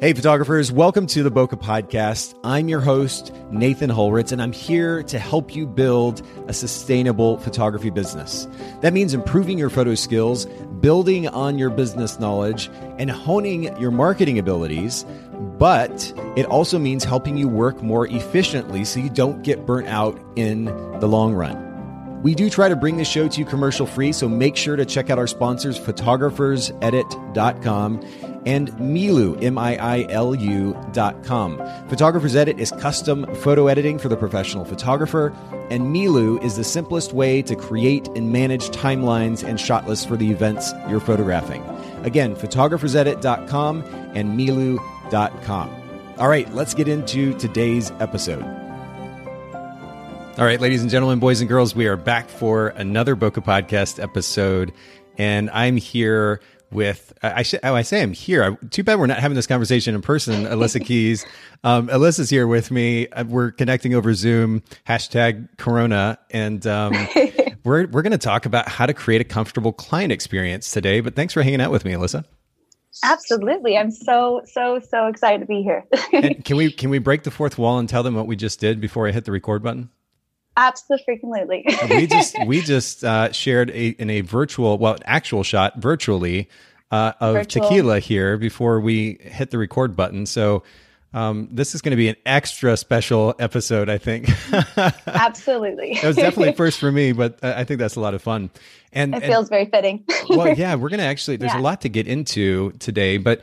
[0.00, 2.38] Hey, photographers, welcome to the Bokeh Podcast.
[2.44, 7.90] I'm your host, Nathan Holritz, and I'm here to help you build a sustainable photography
[7.90, 8.46] business.
[8.80, 10.46] That means improving your photo skills,
[10.80, 15.04] building on your business knowledge, and honing your marketing abilities.
[15.58, 20.16] But it also means helping you work more efficiently so you don't get burnt out
[20.36, 20.66] in
[21.00, 22.22] the long run.
[22.22, 24.84] We do try to bring the show to you commercial free, so make sure to
[24.84, 31.58] check out our sponsors, photographersedit.com and Miilu, M I I L U dot com.
[31.88, 35.34] Photographer's Edit is custom photo editing for the professional photographer,
[35.70, 40.16] and Miilu is the simplest way to create and manage timelines and shot lists for
[40.16, 41.62] the events you're photographing.
[42.04, 43.82] Again, photographersedit.com
[44.14, 45.74] and Miilu.com.
[46.18, 48.42] All right, let's get into today's episode.
[50.38, 54.00] All right, ladies and gentlemen, boys and girls, we are back for another Bokeh Podcast
[54.00, 54.72] episode.
[55.16, 56.40] And I'm here
[56.70, 58.56] with, I, sh- oh, I say I'm here.
[58.70, 61.24] Too bad we're not having this conversation in person, Alyssa Keys.
[61.64, 63.08] Um, Alyssa's here with me.
[63.08, 66.16] Uh, we're connecting over Zoom, hashtag Corona.
[66.30, 66.92] And um,
[67.64, 71.00] we're, we're going to talk about how to create a comfortable client experience today.
[71.00, 72.24] But thanks for hanging out with me, Alyssa.
[73.02, 73.76] Absolutely.
[73.76, 75.84] I'm so, so, so excited to be here.
[76.44, 78.80] can we, can we break the fourth wall and tell them what we just did
[78.80, 79.90] before I hit the record button?
[80.58, 81.64] Absolutely.
[81.88, 86.48] we just we just uh, shared a in a virtual, well, actual shot virtually
[86.90, 87.68] uh, of Virtual.
[87.68, 90.26] tequila here before we hit the record button.
[90.26, 90.62] So
[91.14, 94.28] um, this is going to be an extra special episode, I think.
[95.06, 95.92] Absolutely.
[95.92, 98.50] it was definitely first for me, but I think that's a lot of fun.
[98.92, 100.04] And it feels and, very fitting.
[100.28, 101.36] well, yeah, we're going to actually.
[101.36, 101.60] There's yeah.
[101.60, 103.42] a lot to get into today, but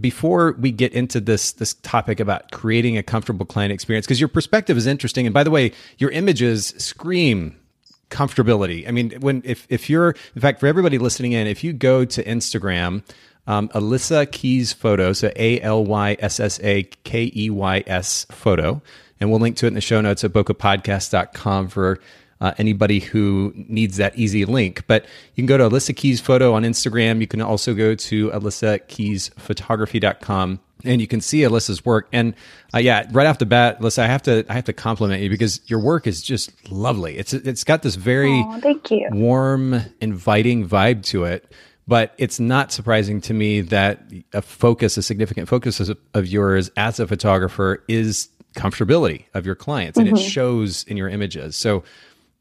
[0.00, 4.28] before we get into this this topic about creating a comfortable client experience because your
[4.28, 7.56] perspective is interesting and by the way your images scream
[8.12, 11.72] comfortability i mean when if if you're in fact for everybody listening in if you
[11.72, 13.02] go to instagram
[13.46, 15.76] um, alyssa keys photo so a-l-y-s-s-a-k-e-y-s
[18.30, 18.80] photo
[19.20, 22.00] and we'll link to it in the show notes at bokehpodcast.com for
[22.42, 24.84] uh, anybody who needs that easy link.
[24.88, 25.04] But
[25.34, 27.20] you can go to Alyssa Keys Photo on Instagram.
[27.20, 32.08] You can also go to AlyssaKeysPhotography.com and you can see Alyssa's work.
[32.12, 32.34] And
[32.74, 35.30] uh, yeah, right off the bat, Alyssa, I have to I have to compliment you
[35.30, 37.18] because your work is just lovely.
[37.18, 39.08] It's it's got this very thank you.
[39.12, 41.52] warm, inviting vibe to it.
[41.88, 46.70] But it's not surprising to me that a focus, a significant focus of, of yours
[46.76, 50.16] as a photographer, is comfortability of your clients, and mm-hmm.
[50.16, 51.56] it shows in your images.
[51.56, 51.82] So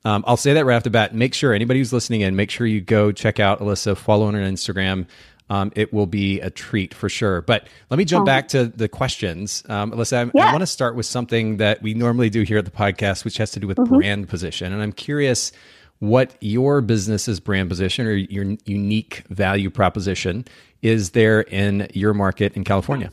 [0.03, 1.13] um, I'll say that right off the bat.
[1.13, 4.33] Make sure anybody who's listening in, make sure you go check out Alyssa, follow on
[4.33, 5.07] her Instagram.
[5.51, 7.41] Um, it will be a treat for sure.
[7.41, 8.25] But let me jump oh.
[8.25, 9.63] back to the questions.
[9.67, 10.45] Um, Alyssa, I, yeah.
[10.47, 13.35] I want to start with something that we normally do here at the podcast, which
[13.35, 13.97] has to do with mm-hmm.
[13.97, 14.71] brand position.
[14.71, 15.51] And I'm curious
[15.99, 20.45] what your business's brand position or your unique value proposition
[20.81, 23.11] is there in your market in California.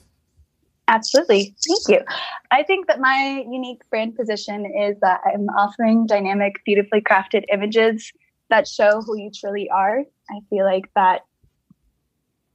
[0.87, 1.57] Absolutely.
[1.67, 2.07] Thank you.
[2.53, 8.13] I think that my unique brand position is that I'm offering dynamic, beautifully crafted images
[8.49, 10.05] that show who you truly are.
[10.31, 11.23] I feel like that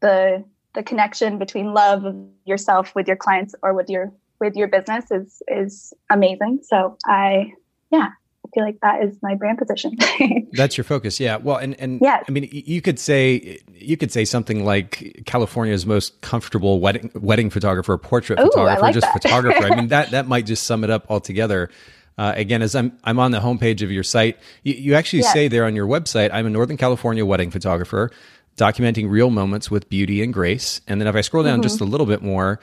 [0.04, 0.44] the
[0.74, 2.16] the connection between love of
[2.46, 6.60] yourself with your clients or with your with your business is is amazing.
[6.62, 7.54] So I
[7.92, 8.10] yeah,
[8.46, 9.96] I feel like that is my brand position.
[10.52, 11.38] That's your focus, yeah.
[11.38, 12.26] Well, and and yes.
[12.28, 17.50] I mean, you could say you could say something like California's most comfortable wedding wedding
[17.50, 19.14] photographer, portrait Ooh, photographer, like just that.
[19.14, 19.64] photographer.
[19.64, 21.70] I mean, that that might just sum it up altogether.
[22.16, 25.48] Uh, again, as I'm I'm on the homepage of your site, you, you actually say
[25.48, 28.12] there on your website, I'm a Northern California wedding photographer,
[28.58, 30.82] documenting real moments with beauty and grace.
[30.88, 31.64] And then if I scroll down mm-hmm.
[31.64, 32.60] just a little bit more,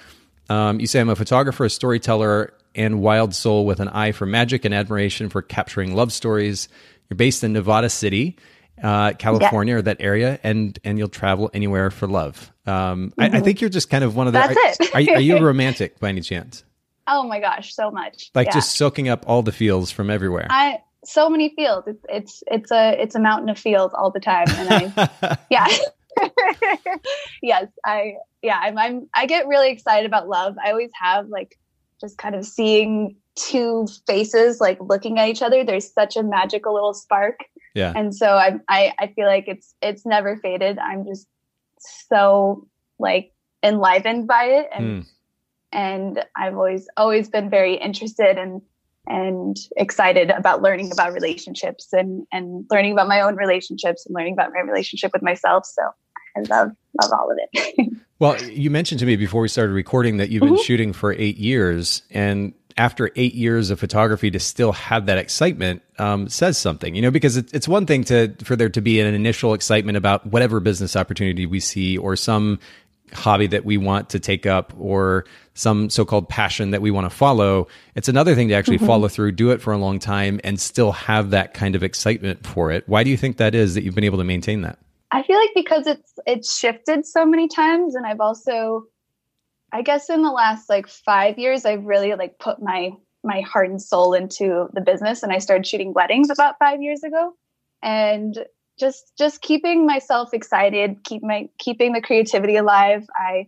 [0.49, 4.27] um, you say I'm a photographer, a storyteller, and wild soul with an eye for
[4.27, 6.69] magic and admiration for capturing love stories.
[7.09, 8.37] You're based in Nevada City,
[8.83, 9.79] uh, California, yeah.
[9.79, 12.53] or that area, and and you'll travel anywhere for love.
[12.67, 13.21] Um, mm-hmm.
[13.21, 13.45] I, I, mm-hmm.
[13.45, 14.39] think you're just kind of one of the.
[14.39, 14.95] That's are, it.
[14.95, 16.65] are, you, are you romantic by any chance?
[17.07, 18.31] Oh my gosh, so much!
[18.35, 18.55] Like yeah.
[18.55, 20.47] just soaking up all the feels from everywhere.
[20.51, 21.87] I so many fields.
[21.89, 25.67] It's it's it's a it's a mountain of fields all the time, and I yeah.
[27.43, 30.57] yes, I yeah, I'm, I'm I get really excited about love.
[30.63, 31.59] I always have like
[32.01, 36.75] just kind of seeing two faces like looking at each other there's such a magical
[36.75, 37.41] little spark
[37.75, 41.27] yeah and so i i, I feel like it's it's never faded i'm just
[41.79, 42.67] so
[42.99, 43.33] like
[43.63, 45.09] enlivened by it and mm.
[45.73, 48.63] and i've always always been very interested and
[49.07, 54.35] and excited about learning about relationships and and learning about my own relationships and learning
[54.35, 55.83] about my relationship with myself so
[56.37, 56.71] i love
[57.03, 57.89] love all of it
[58.21, 60.63] Well, you mentioned to me before we started recording that you've been mm-hmm.
[60.63, 65.81] shooting for eight years, and after eight years of photography, to still have that excitement
[65.99, 66.95] um, says something.
[66.95, 69.97] You know, because it, it's one thing to for there to be an initial excitement
[69.97, 72.59] about whatever business opportunity we see or some
[73.13, 75.25] hobby that we want to take up or
[75.55, 78.87] some so-called passion that we want to follow it's another thing to actually mm-hmm.
[78.87, 82.47] follow through do it for a long time and still have that kind of excitement
[82.47, 82.89] for it.
[82.89, 84.79] Why do you think that is that you've been able to maintain that?
[85.11, 88.85] I feel like because it's it's shifted so many times and i've also
[89.73, 92.91] i guess in the last like five years i've really like put my
[93.25, 97.03] my heart and soul into the business and i started shooting weddings about five years
[97.03, 97.33] ago.
[97.83, 98.39] And
[98.81, 103.47] just just keeping myself excited keep my keeping the creativity alive i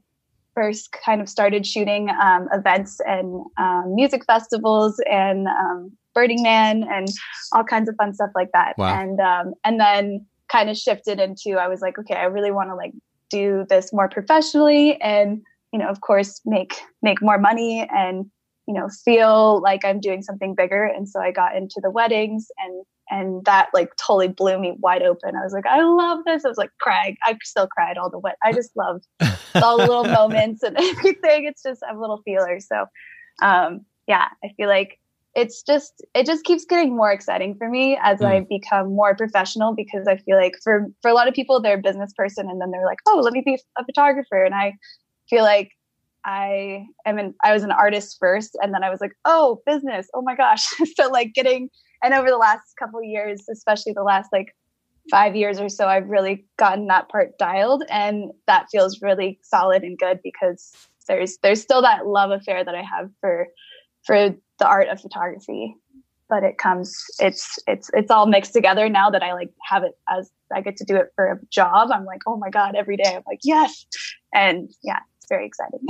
[0.54, 6.84] first kind of started shooting um, events and um, music festivals and um, Burning Man
[6.90, 7.08] and
[7.52, 8.76] all kinds of fun stuff like that.
[8.76, 9.00] Wow.
[9.00, 12.70] And um, and then kind of shifted into I was like, okay, I really want
[12.70, 12.92] to like
[13.30, 15.42] do this more professionally and
[15.72, 18.26] you know, of course, make make more money and
[18.68, 20.84] you know feel like I'm doing something bigger.
[20.84, 25.02] And so I got into the weddings and and that like totally blew me wide
[25.02, 25.36] open.
[25.36, 26.44] I was like, I love this.
[26.44, 27.16] I was like, crying.
[27.24, 28.32] I still cried all the way.
[28.44, 29.06] I just loved
[29.54, 31.44] all the little moments and everything.
[31.44, 32.58] It's just I'm a little feeler.
[32.60, 32.86] So,
[33.42, 34.98] um, yeah, I feel like
[35.34, 38.26] it's just it just keeps getting more exciting for me as mm.
[38.26, 41.78] I become more professional because I feel like for for a lot of people they're
[41.78, 44.74] a business person and then they're like, oh, let me be a photographer, and I
[45.28, 45.70] feel like
[46.24, 50.08] I am an I was an artist first, and then I was like, oh, business.
[50.14, 50.64] Oh my gosh!
[50.96, 51.70] so like getting
[52.02, 54.54] and over the last couple years, especially the last like
[55.10, 59.82] five years or so, I've really gotten that part dialed, and that feels really solid
[59.82, 60.72] and good because
[61.08, 63.48] there's there's still that love affair that I have for
[64.04, 65.76] for the art of photography.
[66.28, 69.92] But it comes it's it's it's all mixed together now that i like have it
[70.08, 71.90] as i get to do it for a job.
[71.92, 73.14] I'm like oh my god every day.
[73.14, 73.84] I'm like yes.
[74.32, 75.80] And yeah very exciting.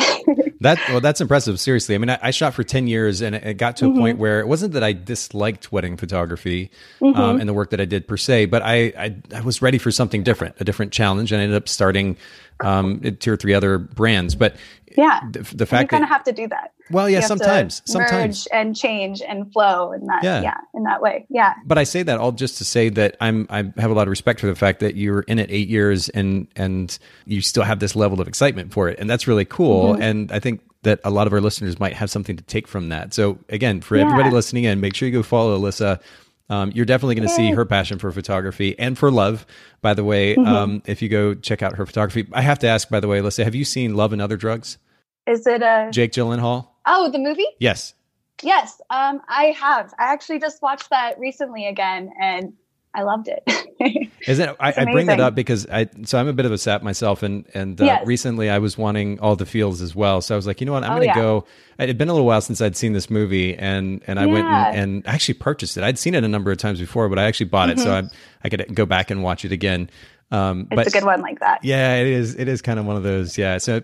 [0.61, 1.58] that well, that's impressive.
[1.61, 3.99] Seriously, I mean, I, I, shot for ten years, and it got to a mm-hmm.
[3.99, 6.70] point where it wasn't that I disliked wedding photography
[7.00, 7.20] um, mm-hmm.
[7.20, 9.79] um, and the work that I did per se, but I, I, I was ready
[9.79, 12.17] for something different, a different challenge, and I ended up starting
[12.61, 14.34] um, two or three other brands.
[14.34, 14.56] But
[14.97, 16.73] yeah, the, the fact you kind of have to do that.
[16.91, 20.43] Well, yeah, sometimes, sometimes and change and flow and that, yeah.
[20.43, 21.55] yeah, in that way, yeah.
[21.65, 24.11] But I say that all just to say that I'm I have a lot of
[24.11, 27.79] respect for the fact that you're in it eight years and and you still have
[27.81, 29.94] this level of excitement for it, and that's really cool.
[29.94, 30.03] Mm-hmm.
[30.03, 32.89] And I think that a lot of our listeners might have something to take from
[32.89, 33.15] that.
[33.15, 34.05] So again, for yeah.
[34.05, 36.00] everybody listening in, make sure you go follow Alyssa.
[36.52, 39.46] Um, you're definitely going to see her passion for photography and for love.
[39.81, 40.46] By the way, mm-hmm.
[40.46, 42.90] um, if you go check out her photography, I have to ask.
[42.90, 44.76] By the way, Alyssa, have you seen Love and Other Drugs?
[45.26, 46.69] Is it a Jake Gyllenhaal?
[46.84, 47.46] Oh, the movie?
[47.58, 47.94] Yes.
[48.43, 49.94] Yes, um, I have.
[49.99, 52.52] I actually just watched that recently again, and
[52.94, 53.43] I loved it.
[54.29, 56.59] Isn't it, I, I, bring that up because I so I'm a bit of a
[56.59, 58.06] sap myself, and and uh, yes.
[58.06, 60.21] recently I was wanting all the feels as well.
[60.21, 61.15] So I was like, you know what, I'm oh, going to yeah.
[61.15, 61.47] go.
[61.79, 64.33] It had been a little while since I'd seen this movie, and and I yeah.
[64.33, 65.85] went and, and, actually purchased it.
[65.85, 67.81] I'd seen it a number of times before, but I actually bought mm-hmm.
[67.81, 68.15] it, so mm-hmm.
[68.44, 69.89] I I could go back and watch it again.
[70.32, 71.62] Um, it's but, a good one like that.
[71.62, 72.34] Yeah, it is.
[72.34, 73.37] It is kind of one of those.
[73.37, 73.58] Yeah.
[73.58, 73.82] So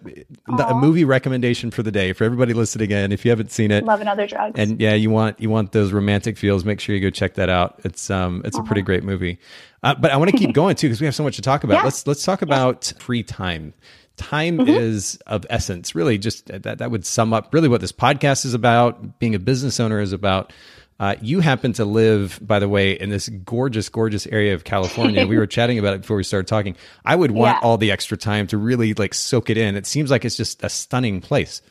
[0.48, 3.12] a movie recommendation for the day for everybody listening in.
[3.12, 4.58] If you haven't seen it, Love and Other Drugs.
[4.58, 6.64] And yeah, you want you want those romantic feels.
[6.64, 7.78] Make sure you go check that out.
[7.84, 8.86] It's um it's a pretty uh-huh.
[8.86, 9.38] great movie.
[9.82, 11.64] Uh, but I want to keep going too because we have so much to talk
[11.64, 11.74] about.
[11.74, 11.84] Yeah.
[11.84, 13.04] Let's let's talk about yeah.
[13.04, 13.74] free time.
[14.16, 14.70] Time mm-hmm.
[14.70, 15.94] is of essence.
[15.94, 19.18] Really, just that that would sum up really what this podcast is about.
[19.18, 20.54] Being a business owner is about.
[21.00, 25.26] Uh, you happen to live, by the way, in this gorgeous, gorgeous area of California.
[25.26, 26.76] we were chatting about it before we started talking.
[27.04, 27.66] I would want yeah.
[27.66, 29.76] all the extra time to really like soak it in.
[29.76, 31.62] It seems like it's just a stunning place.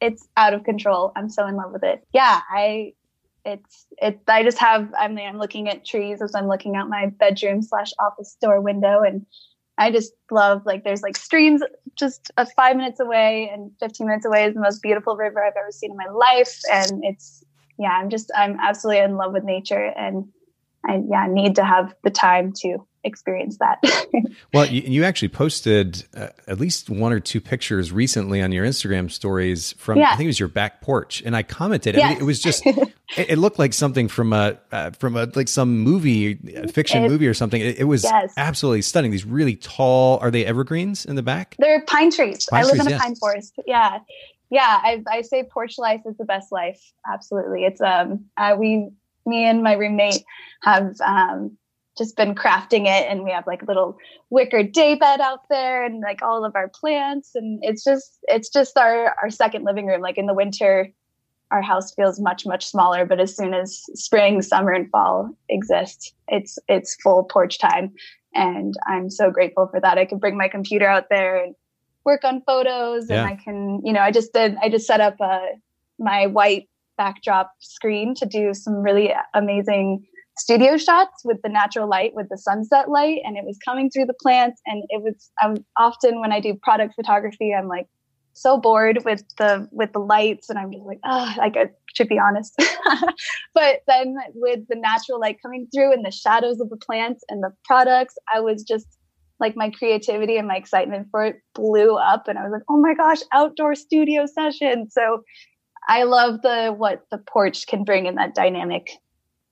[0.00, 1.12] It's out of control.
[1.14, 2.06] I'm so in love with it.
[2.12, 2.94] Yeah, I.
[3.44, 4.20] It's it.
[4.28, 4.92] I just have.
[4.98, 8.60] I mean, I'm looking at trees as I'm looking out my bedroom slash office door
[8.60, 9.26] window, and
[9.76, 11.60] I just love like there's like streams
[11.96, 15.54] just a five minutes away and 15 minutes away is the most beautiful river I've
[15.58, 17.44] ever seen in my life, and it's
[17.78, 20.28] yeah, I'm just I'm absolutely in love with nature and
[20.84, 23.82] I yeah need to have the time to experience that.
[24.54, 28.64] well, you, you, actually posted uh, at least one or two pictures recently on your
[28.64, 30.10] Instagram stories from yeah.
[30.12, 31.96] I think it was your back porch, and I commented.
[31.96, 32.04] Yes.
[32.04, 35.28] I mean, it was just it, it, looked like something from a uh, from a
[35.34, 36.34] like some movie,
[36.72, 37.60] fiction it, movie or something.
[37.60, 38.32] It, it was yes.
[38.36, 39.10] absolutely stunning.
[39.10, 41.56] These really tall are they evergreens in the back?
[41.58, 42.46] They're pine trees.
[42.46, 42.98] Pine I live trees, in a yeah.
[42.98, 43.54] pine forest.
[43.66, 43.98] Yeah
[44.52, 46.78] yeah, I, I say porch life is the best life.
[47.10, 47.64] Absolutely.
[47.64, 48.90] It's, um, uh, we,
[49.24, 50.22] me and my roommate
[50.62, 51.56] have, um,
[51.96, 53.96] just been crafting it and we have like a little
[54.30, 58.48] wicker day bed out there and like all of our plants and it's just it's
[58.48, 60.90] just our our second living room like in the winter
[61.50, 66.14] our house feels much much smaller but as soon as spring summer and fall exist
[66.28, 67.92] it's it's full porch time
[68.34, 71.54] and i'm so grateful for that i can bring my computer out there and
[72.04, 75.20] work on photos and I can, you know, I just did, I just set up
[75.20, 75.40] a,
[75.98, 80.04] my white backdrop screen to do some really amazing
[80.38, 84.06] studio shots with the natural light with the sunset light and it was coming through
[84.06, 87.86] the plants and it was i'm often when i do product photography i'm like
[88.32, 92.08] so bored with the with the lights and i'm just like oh like i should
[92.08, 92.54] be honest.
[93.54, 97.42] But then with the natural light coming through and the shadows of the plants and
[97.42, 98.86] the products i was just
[99.40, 102.76] like my creativity and my excitement for it blew up and i was like oh
[102.76, 105.22] my gosh outdoor studio session so
[105.88, 108.92] i love the what the porch can bring in that dynamic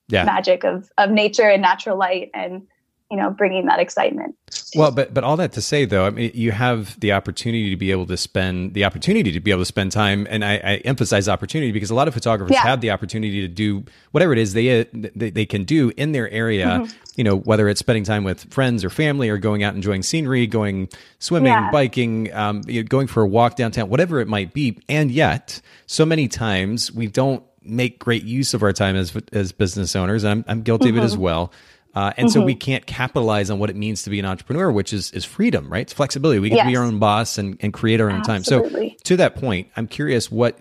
[0.08, 0.24] yeah.
[0.24, 2.62] magic of of nature and natural light and
[3.10, 4.36] you know bringing that excitement
[4.74, 7.76] well but but all that to say though i mean you have the opportunity to
[7.76, 10.76] be able to spend the opportunity to be able to spend time and i, I
[10.84, 12.62] emphasize opportunity because a lot of photographers yeah.
[12.62, 16.30] have the opportunity to do whatever it is they they, they can do in their
[16.30, 16.96] area mm-hmm.
[17.16, 20.46] you know whether it's spending time with friends or family or going out enjoying scenery
[20.46, 20.88] going
[21.18, 21.70] swimming yeah.
[21.70, 25.60] biking um, you know, going for a walk downtown whatever it might be and yet
[25.86, 30.24] so many times we don't make great use of our time as as business owners.
[30.24, 30.98] I'm I'm guilty mm-hmm.
[30.98, 31.22] of it as mm-hmm.
[31.22, 31.52] well.
[31.94, 32.32] Uh, and mm-hmm.
[32.32, 32.58] so we mm-hmm.
[32.58, 35.82] can't capitalize on what it means to be an entrepreneur, which is is freedom, right?
[35.82, 36.38] It's flexibility.
[36.38, 36.66] We can yes.
[36.66, 38.90] be our own boss and, and create our own Absolutely.
[38.90, 38.98] time.
[38.98, 40.58] So to that point, I'm curious what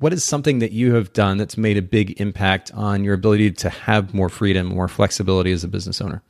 [0.00, 3.52] what is something that you have done that's made a big impact on your ability
[3.52, 6.22] to have more freedom, more flexibility as a business owner?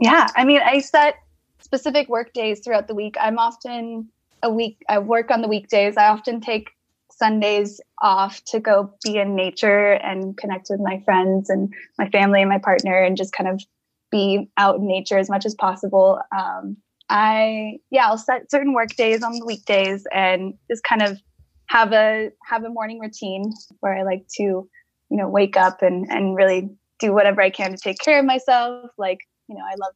[0.00, 1.16] Yeah, I mean, I set
[1.60, 3.16] specific work days throughout the week.
[3.20, 4.08] I'm often
[4.42, 4.82] a week.
[4.88, 5.96] I work on the weekdays.
[5.96, 6.70] I often take
[7.20, 12.40] Sundays off to go be in nature and connect with my friends and my family
[12.40, 13.62] and my partner and just kind of
[14.10, 16.18] be out in nature as much as possible.
[16.36, 16.78] Um,
[17.10, 21.20] I yeah, I'll set certain work days on the weekdays and just kind of
[21.66, 24.68] have a have a morning routine where I like to, you
[25.10, 28.90] know, wake up and and really do whatever I can to take care of myself.
[28.96, 29.94] Like, you know, I love,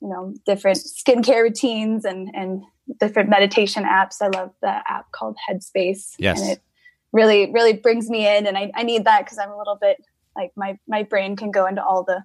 [0.00, 2.62] you know, different skincare routines and and
[2.98, 4.16] different meditation apps.
[4.20, 6.14] I love the app called Headspace.
[6.18, 6.40] Yes.
[6.40, 6.62] And it
[7.12, 8.46] really, really brings me in.
[8.46, 9.98] And I, I need that because I'm a little bit
[10.36, 12.22] like my, my brain can go into all the,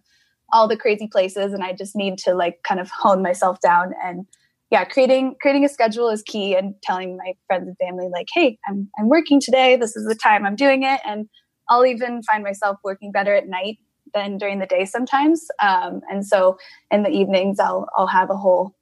[0.52, 1.54] all the crazy places.
[1.54, 4.26] And I just need to like kind of hone myself down and
[4.70, 8.60] yeah, creating, creating a schedule is key and telling my friends and family like, Hey,
[8.68, 9.78] I'm, I'm working today.
[9.78, 11.00] This is the time I'm doing it.
[11.06, 11.30] And
[11.70, 13.78] I'll even find myself working better at night
[14.14, 15.48] than during the day sometimes.
[15.62, 16.58] Um, and so
[16.92, 18.76] in the evenings, I'll, I'll have a whole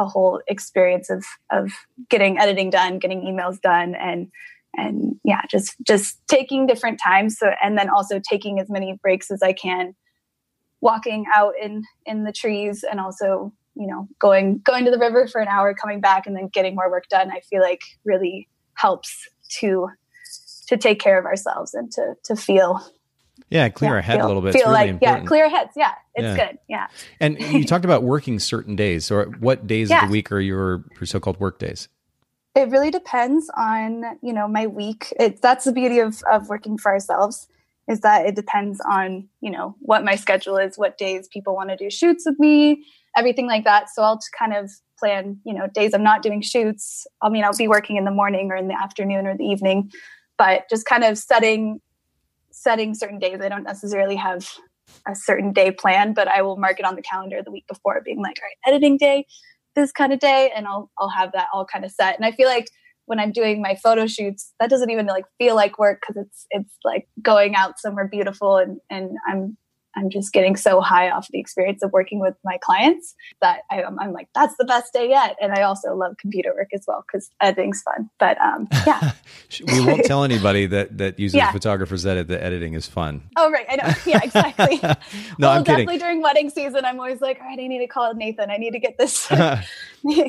[0.00, 1.70] a whole experience of of
[2.08, 4.32] getting editing done, getting emails done, and
[4.74, 7.38] and yeah, just just taking different times.
[7.38, 9.94] So and then also taking as many breaks as I can,
[10.80, 15.28] walking out in in the trees, and also you know going going to the river
[15.28, 17.30] for an hour, coming back, and then getting more work done.
[17.30, 19.28] I feel like really helps
[19.60, 19.88] to
[20.68, 22.80] to take care of ourselves and to to feel
[23.48, 24.52] yeah, clear yeah, our head feel, a little bit.
[24.52, 25.22] Feel really like important.
[25.22, 25.72] yeah, clear heads.
[25.76, 26.46] Yeah, it's yeah.
[26.46, 26.58] good.
[26.68, 26.86] Yeah.
[27.20, 29.10] And you talked about working certain days.
[29.10, 30.02] or what days yeah.
[30.02, 31.88] of the week are your, your so-called work days?
[32.54, 35.12] It really depends on you know my week.
[35.18, 37.46] It, that's the beauty of of working for ourselves
[37.88, 41.70] is that it depends on you know what my schedule is, what days people want
[41.70, 42.84] to do shoots with me,
[43.16, 43.88] everything like that.
[43.90, 47.06] So I'll kind of plan you know days I'm not doing shoots.
[47.22, 49.92] I mean I'll be working in the morning or in the afternoon or the evening,
[50.36, 51.80] but just kind of setting
[52.60, 53.40] setting certain days.
[53.40, 54.48] I don't necessarily have
[55.06, 58.00] a certain day planned, but I will mark it on the calendar the week before,
[58.04, 59.26] being like, all right, editing day,
[59.74, 62.16] this kind of day, and I'll I'll have that all kind of set.
[62.16, 62.66] And I feel like
[63.06, 66.46] when I'm doing my photo shoots, that doesn't even like feel like work because it's
[66.50, 69.56] it's like going out somewhere beautiful and and I'm
[69.96, 73.82] I'm just getting so high off the experience of working with my clients that I,
[73.82, 75.36] am like, that's the best day yet.
[75.40, 78.08] And I also love computer work as well because editing's fun.
[78.18, 79.12] But um, yeah,
[79.66, 81.50] we won't tell anybody that that uses yeah.
[81.50, 83.22] photographers edit that editing is fun.
[83.36, 83.94] Oh right, I know.
[84.06, 84.78] Yeah, exactly.
[84.82, 84.94] no,
[85.38, 85.98] well, I'm definitely kidding.
[85.98, 88.50] during wedding season, I'm always like, all right, I need to call Nathan.
[88.50, 89.28] I need to get this.
[89.30, 89.64] yeah,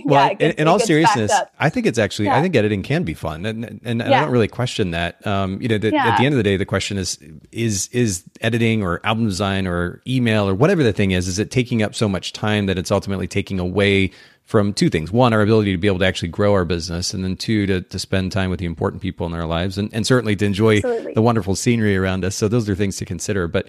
[0.06, 2.38] well, in, in all seriousness, I think it's actually yeah.
[2.38, 5.26] I think editing can be fun, and and, I don't really question that.
[5.28, 7.20] Um, you know, the, at the end of the day, the question is
[7.52, 11.40] is is editing or album design design or email or whatever the thing is, is
[11.40, 14.12] it taking up so much time that it's ultimately taking away
[14.46, 15.12] from two things.
[15.12, 17.82] One, our ability to be able to actually grow our business, and then two, to,
[17.82, 20.78] to spend time with the important people in our lives and, and certainly to enjoy
[20.78, 21.14] Absolutely.
[21.14, 22.36] the wonderful scenery around us.
[22.36, 23.48] So those are things to consider.
[23.48, 23.68] But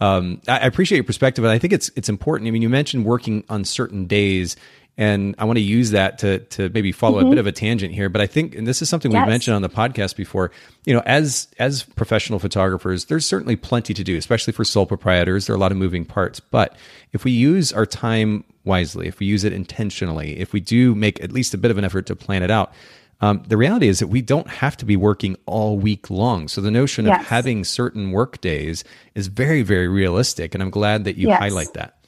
[0.00, 2.48] um, I, I appreciate your perspective, and I think it's it's important.
[2.48, 4.56] I mean, you mentioned working on certain days
[4.96, 7.26] and I want to use that to to maybe follow mm-hmm.
[7.26, 8.08] a bit of a tangent here.
[8.08, 9.20] But I think, and this is something yes.
[9.20, 10.52] we've mentioned on the podcast before.
[10.84, 15.46] You know, as as professional photographers, there's certainly plenty to do, especially for sole proprietors.
[15.46, 16.38] There are a lot of moving parts.
[16.38, 16.76] But
[17.12, 21.22] if we use our time wisely, if we use it intentionally, if we do make
[21.22, 22.72] at least a bit of an effort to plan it out.
[23.20, 26.46] Um, the reality is that we don't have to be working all week long.
[26.48, 27.20] So the notion yes.
[27.20, 28.84] of having certain work days
[29.14, 30.52] is very, very realistic.
[30.52, 31.38] And I'm glad that you yes.
[31.38, 32.03] highlight that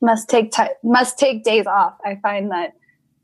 [0.00, 2.72] must take time must take days off i find that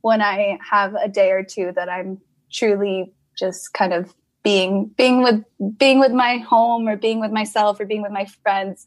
[0.02, 2.18] when i have a day or two that i'm
[2.52, 5.42] truly just kind of being being with
[5.76, 8.87] being with my home or being with myself or being with my friends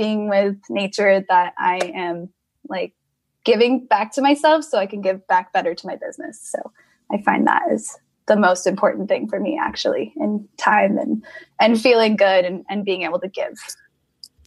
[0.00, 2.30] being with nature that I am
[2.70, 2.94] like
[3.44, 6.40] giving back to myself so I can give back better to my business.
[6.42, 6.72] So
[7.12, 11.22] I find that is the most important thing for me actually in time and
[11.60, 13.58] and feeling good and, and being able to give.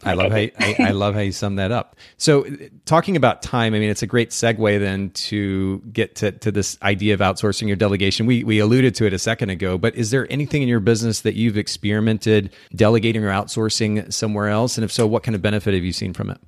[0.04, 1.96] I love how you, I, I, love how you sum that up.
[2.16, 2.46] So,
[2.84, 6.78] talking about time, I mean, it's a great segue then to get to, to this
[6.82, 8.26] idea of outsourcing your delegation.
[8.26, 11.22] We we alluded to it a second ago, but is there anything in your business
[11.22, 14.76] that you've experimented delegating or outsourcing somewhere else?
[14.76, 16.38] And if so, what kind of benefit have you seen from it?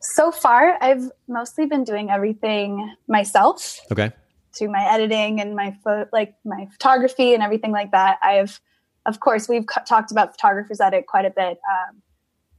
[0.00, 3.80] So far, I've mostly been doing everything myself.
[3.92, 4.12] Okay.
[4.54, 8.18] To my editing and my photo, like my photography and everything like that.
[8.22, 8.60] I've,
[9.06, 11.60] of course, we've talked about photographers edit quite a bit.
[11.70, 12.02] Um,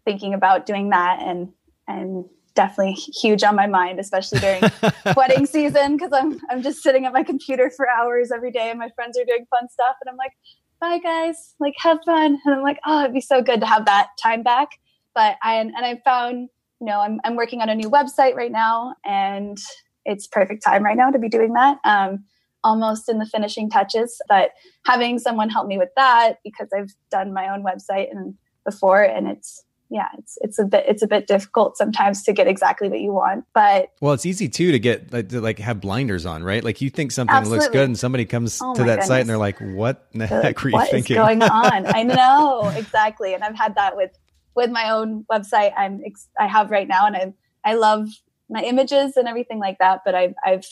[0.05, 1.49] thinking about doing that and
[1.87, 4.63] and definitely huge on my mind, especially during
[5.15, 8.79] wedding season because I'm I'm just sitting at my computer for hours every day and
[8.79, 10.33] my friends are doing fun stuff and I'm like,
[10.79, 12.39] bye guys, like have fun.
[12.45, 14.69] And I'm like, oh, it'd be so good to have that time back.
[15.13, 16.49] But I and I found
[16.81, 19.57] you know, I'm, I'm working on a new website right now and
[20.03, 21.77] it's perfect time right now to be doing that.
[21.85, 22.25] Um,
[22.63, 24.51] almost in the finishing touches, but
[24.85, 29.27] having someone help me with that because I've done my own website and before and
[29.27, 33.01] it's yeah, it's it's a bit it's a bit difficult sometimes to get exactly what
[33.01, 33.43] you want.
[33.53, 36.63] But well, it's easy too to get like, to like have blinders on, right?
[36.63, 37.65] Like you think something absolutely.
[37.65, 39.07] looks good, and somebody comes oh to that goodness.
[39.07, 41.17] site and they're like, "What the heck like, are you what thinking?
[41.17, 44.17] What is going on?" I know exactly, and I've had that with
[44.55, 46.01] with my own website I'm
[46.39, 47.33] I have right now, and I
[47.65, 48.07] I love
[48.49, 50.03] my images and everything like that.
[50.05, 50.65] But I've I've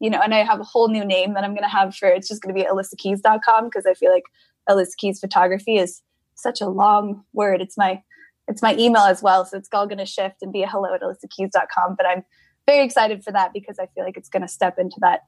[0.00, 2.08] you know, and I have a whole new name that I'm going to have for
[2.08, 4.24] it's just going to be alyssakeys.com because I feel like
[4.68, 6.02] Alyssa Keys photography is
[6.34, 7.62] such a long word.
[7.62, 8.02] It's my
[8.48, 10.94] it's my email as well, so it's all going to shift and be a hello
[10.94, 11.94] at alyssakeys.com.
[11.96, 12.24] But I'm
[12.66, 15.20] very excited for that because I feel like it's going to step into that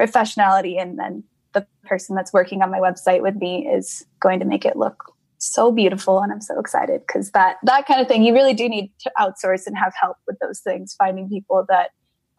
[0.00, 4.44] professionality and then the person that's working on my website with me is going to
[4.44, 8.22] make it look so beautiful and i'm so excited because that that kind of thing
[8.22, 11.90] you really do need to outsource and have help with those things finding people that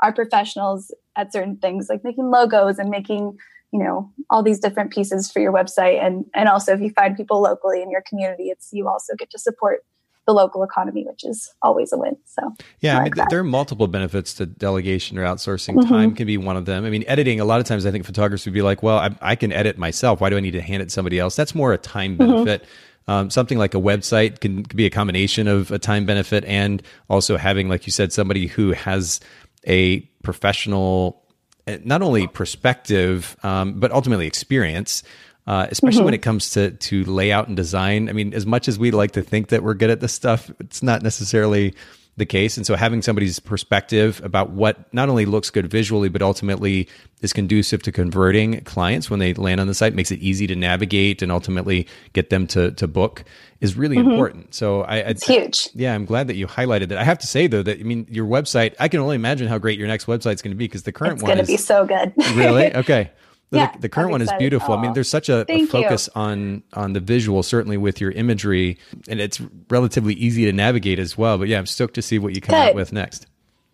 [0.02, 3.38] are professionals at certain things like making logos and making
[3.72, 7.16] you know all these different pieces for your website and and also if you find
[7.16, 9.82] people locally in your community it's you also get to support
[10.28, 12.18] the local economy, which is always a win.
[12.26, 15.76] So yeah, I, mean, there are multiple benefits to delegation or outsourcing.
[15.76, 15.90] Mm-hmm.
[15.90, 16.86] Time can be one of them.
[16.86, 17.40] I mean, editing.
[17.40, 19.78] A lot of times, I think photographers would be like, "Well, I, I can edit
[19.78, 20.20] myself.
[20.22, 22.32] Why do I need to hand it to somebody else?" That's more a time mm-hmm.
[22.32, 22.64] benefit.
[22.64, 22.72] Mm-hmm.
[23.10, 26.84] Um, something like a website can, can, be a combination of a time benefit and
[27.10, 29.22] also having, like you said, somebody who has
[29.66, 31.24] a professional,
[31.68, 35.04] eh, not only perspective, um, but ultimately experience.
[35.48, 36.06] Uh, especially mm-hmm.
[36.06, 38.10] when it comes to to layout and design.
[38.10, 40.52] I mean, as much as we like to think that we're good at this stuff,
[40.60, 41.74] it's not necessarily
[42.18, 42.58] the case.
[42.58, 46.90] And so having somebody's perspective about what not only looks good visually, but ultimately
[47.22, 50.56] is conducive to converting clients when they land on the site makes it easy to
[50.56, 53.24] navigate and ultimately get them to, to book
[53.62, 54.10] is really mm-hmm.
[54.10, 54.56] important.
[54.56, 55.70] So I, it's I, huge.
[55.76, 55.94] Yeah.
[55.94, 56.98] I'm glad that you highlighted that.
[56.98, 59.60] I have to say though, that I mean, your website, I can only imagine how
[59.60, 61.52] great your next website is going to be because the current it's one going to
[61.52, 62.14] be so good.
[62.36, 62.74] really?
[62.78, 63.12] Okay.
[63.50, 64.74] The, yeah, the current one is beautiful.
[64.74, 66.22] I mean, there's such a, a focus you.
[66.22, 71.18] on on the visual, certainly with your imagery, and it's relatively easy to navigate as
[71.18, 71.38] well.
[71.38, 72.70] But yeah, I'm stoked to see what you come Good.
[72.70, 73.26] out with next.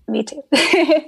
[0.07, 0.43] Me too.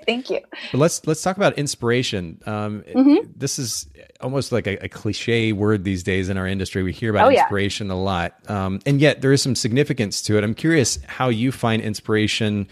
[0.06, 0.40] Thank you.
[0.72, 2.40] But let's let's talk about inspiration.
[2.46, 3.30] Um, mm-hmm.
[3.36, 3.88] This is
[4.22, 6.82] almost like a, a, cliche word these days in our industry.
[6.82, 7.94] We hear about oh, inspiration yeah.
[7.94, 10.44] a lot, um, and yet there is some significance to it.
[10.44, 12.68] I'm curious how you find inspiration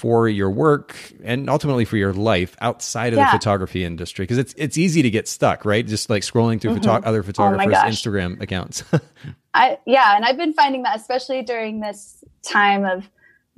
[0.00, 3.26] for your work and ultimately for your life outside of yeah.
[3.26, 6.70] the photography industry because it's it's easy to get stuck right just like scrolling through
[6.70, 6.82] mm-hmm.
[6.82, 8.82] photo- other oh photographers oh instagram accounts
[9.54, 13.06] i yeah and i've been finding that especially during this time of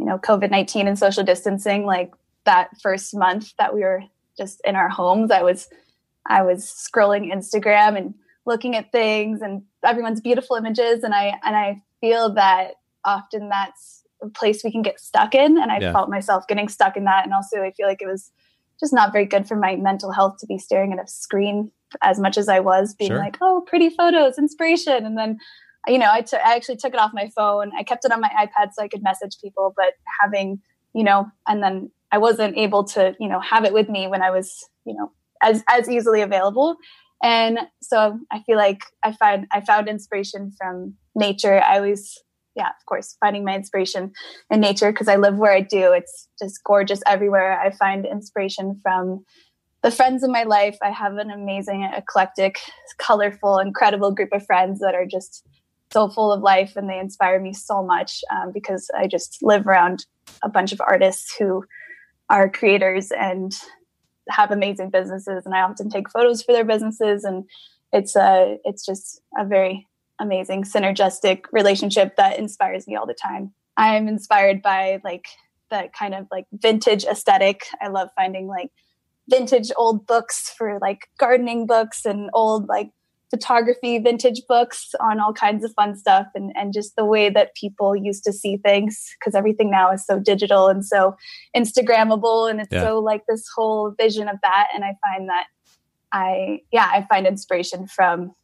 [0.01, 4.03] you know covid-19 and social distancing like that first month that we were
[4.37, 5.69] just in our homes i was
[6.27, 8.15] i was scrolling instagram and
[8.47, 12.73] looking at things and everyone's beautiful images and i and i feel that
[13.05, 15.59] often that's place we can get stuck in.
[15.59, 15.93] And I yeah.
[15.93, 17.25] felt myself getting stuck in that.
[17.25, 18.31] And also, I feel like it was
[18.81, 21.71] just not very good for my mental health to be staring at a screen
[22.03, 23.19] as much as I was, being sure.
[23.19, 25.05] like, oh, pretty photos, inspiration.
[25.05, 25.39] And then,
[25.87, 27.71] you know, I, t- I actually took it off my phone.
[27.79, 30.61] I kept it on my iPad so I could message people, but having,
[30.95, 34.23] you know, and then I wasn't able to, you know, have it with me when
[34.23, 36.77] I was, you know, as, as easily available.
[37.23, 41.63] And so I feel like I find I found inspiration from nature.
[41.63, 42.19] I always
[42.55, 44.13] yeah, of course, finding my inspiration
[44.51, 45.93] in nature because I live where I do.
[45.93, 47.59] It's just gorgeous everywhere.
[47.59, 49.25] I find inspiration from
[49.83, 50.77] the friends in my life.
[50.83, 52.59] I have an amazing, eclectic,
[52.99, 55.45] colorful, incredible group of friends that are just
[55.93, 59.67] so full of life and they inspire me so much um, because I just live
[59.67, 60.07] around
[60.43, 61.65] a bunch of artists who
[62.31, 63.53] are creators and
[64.31, 67.45] have amazing businesses and I often take photos for their businesses and
[67.93, 69.87] it's a it's just a very
[70.21, 75.27] amazing synergistic relationship that inspires me all the time I'm inspired by like
[75.71, 77.63] that kind of like vintage aesthetic.
[77.81, 78.71] I love finding like
[79.29, 82.91] vintage old books for like gardening books and old like
[83.31, 87.55] photography vintage books on all kinds of fun stuff and, and just the way that
[87.55, 91.17] people used to see things because everything now is so digital and so
[91.57, 92.83] instagrammable and it's yeah.
[92.83, 95.47] so like this whole vision of that and i find that
[96.13, 98.35] i yeah i find inspiration from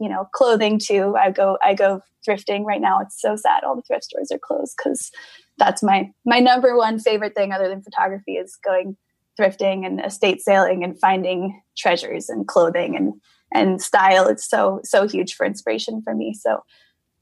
[0.00, 1.14] you know clothing too.
[1.16, 3.00] I go i go thrifting right now.
[3.00, 5.10] It's so sad all the thrift stores are closed because
[5.58, 8.96] that's my my number one favorite thing other than photography is going
[9.38, 13.14] thrifting and estate sailing and finding treasures and clothing and
[13.52, 14.26] and style.
[14.28, 16.34] It's so so huge for inspiration for me.
[16.34, 16.62] So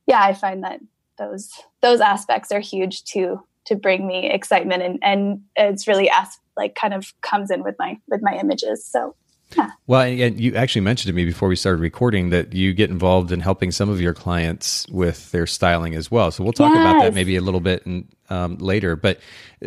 [0.06, 0.80] yeah i find that
[1.18, 6.38] those those aspects are huge to to bring me excitement and and it's really as
[6.56, 8.84] like kind of comes in with my with my images.
[8.84, 9.14] So
[9.56, 9.70] yeah.
[9.86, 13.32] Well, and you actually mentioned to me before we started recording that you get involved
[13.32, 16.30] in helping some of your clients with their styling as well.
[16.30, 16.80] So we'll talk yes.
[16.80, 18.96] about that maybe a little bit in, um, later.
[18.96, 19.20] But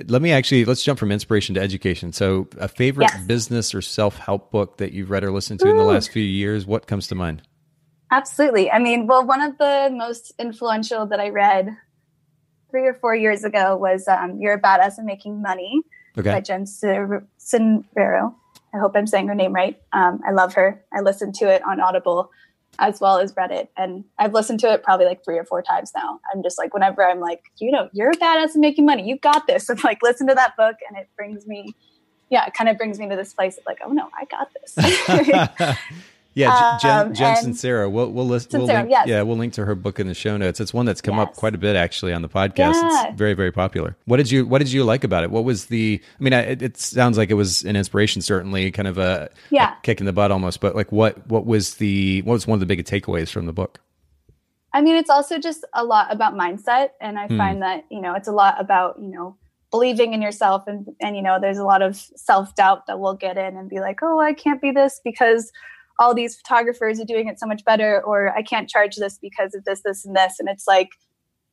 [0.08, 2.12] let me actually let's jump from inspiration to education.
[2.12, 3.26] So, a favorite yes.
[3.26, 5.72] business or self help book that you've read or listened to Ooh.
[5.72, 6.66] in the last few years?
[6.66, 7.42] What comes to mind?
[8.12, 8.72] Absolutely.
[8.72, 11.76] I mean, well, one of the most influential that I read
[12.70, 15.82] three or four years ago was um, "You're a Badass at Making Money"
[16.18, 16.32] okay.
[16.32, 18.36] by Jen Sincero.
[18.76, 19.80] I hope I'm saying her name right.
[19.94, 20.84] Um, I love her.
[20.94, 22.30] I listened to it on Audible
[22.80, 23.72] as well as read it.
[23.78, 26.20] And I've listened to it probably like three or four times now.
[26.34, 29.08] I'm just like, whenever I'm like, you know, you're a badass at making money.
[29.08, 29.70] You got this.
[29.70, 30.76] I'm like, listen to that book.
[30.88, 31.74] And it brings me,
[32.30, 34.52] yeah, it kind of brings me to this place of like, oh no, I got
[34.54, 35.78] this.
[36.36, 37.90] Yeah, Jen, um, Jen Sincero.
[37.90, 38.52] We'll we'll list.
[38.52, 39.08] Sincero, we'll link, yes.
[39.08, 40.60] Yeah, we'll link to her book in the show notes.
[40.60, 41.30] It's one that's come yes.
[41.30, 42.74] up quite a bit actually on the podcast.
[42.74, 43.08] Yeah.
[43.08, 43.96] It's very very popular.
[44.04, 45.32] What did you What did you like about it?
[45.32, 46.02] What was the?
[46.20, 49.78] I mean, it, it sounds like it was an inspiration, certainly, kind of a yeah
[49.78, 50.60] a kick in the butt almost.
[50.60, 53.54] But like, what what was the what was one of the biggest takeaways from the
[53.54, 53.80] book?
[54.74, 57.38] I mean, it's also just a lot about mindset, and I mm.
[57.38, 59.38] find that you know it's a lot about you know
[59.72, 63.14] believing in yourself and and you know there's a lot of self doubt that will
[63.14, 65.54] get in and be like, oh, I can't be this because
[66.00, 69.54] all these photographers are doing it so much better or i can't charge this because
[69.56, 70.36] of this this and this.
[70.40, 70.90] And it's like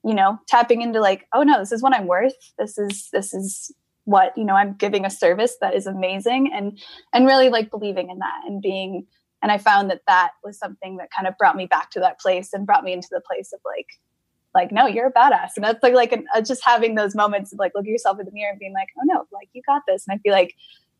[0.04, 2.34] you know tapping into like oh no this is what i'm worth.
[2.58, 3.72] This is this is
[4.04, 6.50] what you know i'm giving a service that is amazing.
[6.52, 6.78] And
[7.12, 9.06] and really like believing in that and being
[9.42, 12.20] and i found that that was something that kind of brought me back to that
[12.20, 13.86] place and brought me into the place of like
[14.54, 15.50] like no you're a badass.
[15.56, 18.26] And that's like like an, uh, just having those moments of like look yourself in
[18.26, 20.04] the mirror and being like oh no like you got this.
[20.06, 20.54] And i feel like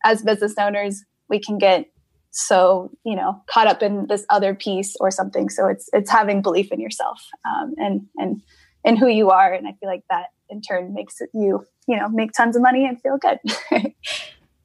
[0.05, 1.87] as business owners we can get
[2.33, 6.43] so you know caught up in this other piece or something so it's it's having
[6.43, 8.43] belief in yourself um, and and
[8.85, 12.09] and who you are and i feel like that in turn makes you you know
[12.09, 13.39] make tons of money and feel good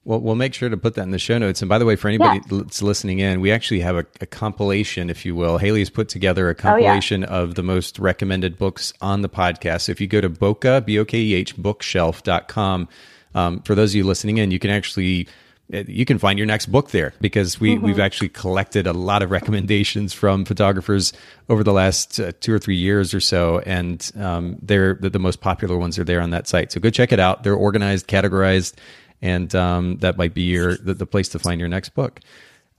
[0.08, 1.62] Well, we'll make sure to put that in the show notes.
[1.62, 2.60] And by the way, for anybody yeah.
[2.60, 5.58] that's listening in, we actually have a, a, compilation, if you will.
[5.58, 7.38] Haley's put together a compilation oh, yeah.
[7.41, 9.82] of the most recommended books on the podcast.
[9.82, 12.88] So if you go to Bokeh, B O K E H, bookshelf.com,
[13.36, 15.27] um, for those of you listening in, you can actually
[15.69, 17.86] you can find your next book there because we, mm-hmm.
[17.86, 21.12] we've actually collected a lot of recommendations from photographers
[21.49, 23.60] over the last uh, two or three years or so.
[23.60, 26.71] And um, they're the, the, most popular ones are there on that site.
[26.71, 27.43] So go check it out.
[27.43, 28.75] They're organized, categorized,
[29.21, 32.21] and um, that might be your the, the, place to find your next book.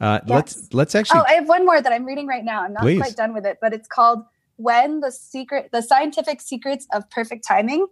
[0.01, 0.31] Uh, yes.
[0.31, 1.21] Let's let's actually.
[1.21, 2.63] Oh, I have one more that I'm reading right now.
[2.63, 3.01] I'm not Please.
[3.01, 4.25] quite done with it, but it's called
[4.57, 7.87] "When the Secret: The Scientific Secrets of Perfect Timing,"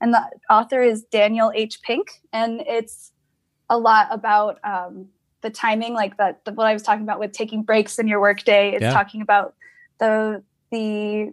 [0.00, 1.80] and the author is Daniel H.
[1.82, 3.12] Pink, and it's
[3.68, 5.08] a lot about um,
[5.42, 8.72] the timing, like that what I was talking about with taking breaks in your workday.
[8.72, 8.92] It's yeah.
[8.92, 9.54] talking about
[9.98, 11.32] the the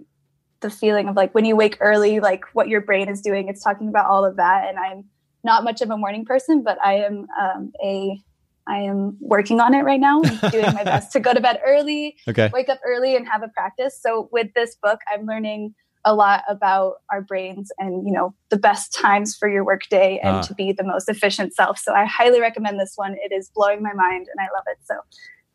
[0.61, 3.49] the feeling of like when you wake early, like what your brain is doing.
[3.49, 4.67] It's talking about all of that.
[4.67, 5.05] And I'm
[5.43, 8.19] not much of a morning person, but I am um, a
[8.65, 10.21] I am working on it right now.
[10.23, 12.49] I'm doing my best to go to bed early, okay.
[12.53, 13.99] wake up early, and have a practice.
[14.01, 18.57] So with this book, I'm learning a lot about our brains and you know the
[18.57, 20.43] best times for your workday and uh.
[20.43, 23.81] to be the most efficient self so i highly recommend this one it is blowing
[23.81, 24.95] my mind and i love it so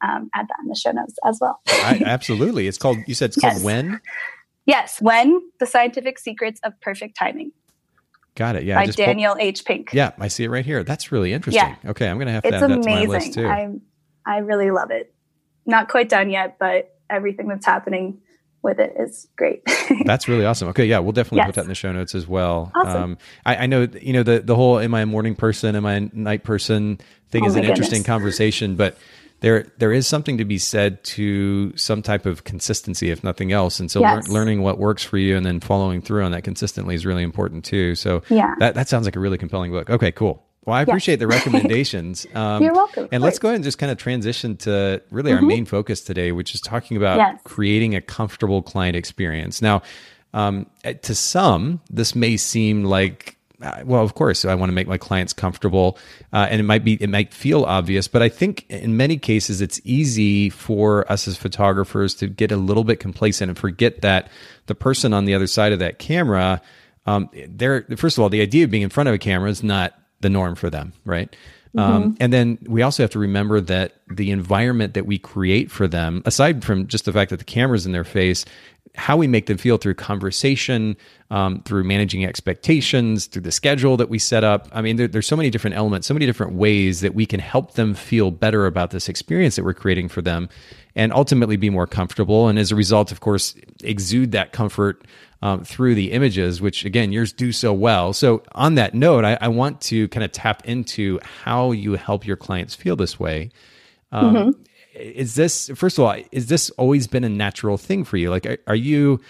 [0.01, 3.31] um, add that in the show notes as well I, absolutely it's called you said
[3.31, 3.65] it's called yes.
[3.65, 4.01] when
[4.65, 7.53] yes when the scientific secrets of perfect timing
[8.39, 8.63] Got it.
[8.63, 8.77] Yeah.
[8.77, 9.65] By Daniel H.
[9.65, 9.91] Pink.
[9.93, 10.85] Yeah, I see it right here.
[10.85, 11.77] That's really interesting.
[11.83, 11.91] Yeah.
[11.91, 12.85] Okay, I'm going to have to it's add amazing.
[12.85, 13.49] that to my list too.
[13.49, 13.69] I
[14.25, 15.13] I really love it.
[15.67, 18.21] Not quite done yet, but everything that's happening
[18.63, 19.63] with it is great.
[20.05, 20.69] That's really awesome.
[20.69, 21.47] Okay, yeah, we'll definitely yes.
[21.47, 22.73] put that in the show notes as well.
[22.75, 23.03] Awesome.
[23.03, 25.77] Um, I, I, know you know the the whole "Am I a morning person?
[25.77, 27.79] Am I a night person?" thing oh is an goodness.
[27.79, 28.97] interesting conversation, but
[29.41, 33.79] there there is something to be said to some type of consistency, if nothing else.
[33.79, 34.27] And so, yes.
[34.27, 37.23] lear- learning what works for you and then following through on that consistently is really
[37.23, 37.95] important too.
[37.95, 39.91] So, yeah, that that sounds like a really compelling book.
[39.91, 40.45] Okay, cool.
[40.69, 42.27] Well, I appreciate the recommendations.
[42.35, 43.09] Um, You're welcome.
[43.11, 45.43] And let's go ahead and just kind of transition to really mm-hmm.
[45.43, 47.41] our main focus today, which is talking about yes.
[47.43, 49.63] creating a comfortable client experience.
[49.63, 49.83] Now,
[50.35, 54.75] Um, eh, to some, this may seem like uh, well, of course, I want to
[54.75, 55.97] make my clients comfortable,
[56.35, 59.63] uh, and it might be it might feel obvious, but I think in many cases
[59.63, 64.29] it's easy for us as photographers to get a little bit complacent and forget that
[64.67, 66.61] the person on the other side of that camera,
[67.07, 69.63] um, they're first of all, the idea of being in front of a camera is
[69.63, 71.35] not the norm for them, right?
[71.77, 72.23] Um, mm-hmm.
[72.23, 76.23] and then we also have to remember that the environment that we create for them,
[76.25, 78.45] aside from just the fact that the camera's in their face,
[78.95, 80.97] how we make them feel through conversation,
[81.31, 84.69] um, through managing expectations, through the schedule that we set up.
[84.73, 87.39] I mean, there, there's so many different elements, so many different ways that we can
[87.39, 90.49] help them feel better about this experience that we're creating for them
[90.97, 92.49] and ultimately be more comfortable.
[92.49, 93.55] And as a result, of course,
[93.85, 95.05] exude that comfort
[95.43, 98.13] um, through the images, which again, yours do so well.
[98.13, 102.27] So, on that note, I, I want to kind of tap into how you help
[102.27, 103.51] your clients feel this way.
[104.11, 104.63] Um, mm-hmm
[104.99, 108.47] is this first of all is this always been a natural thing for you like
[108.47, 109.21] are, are you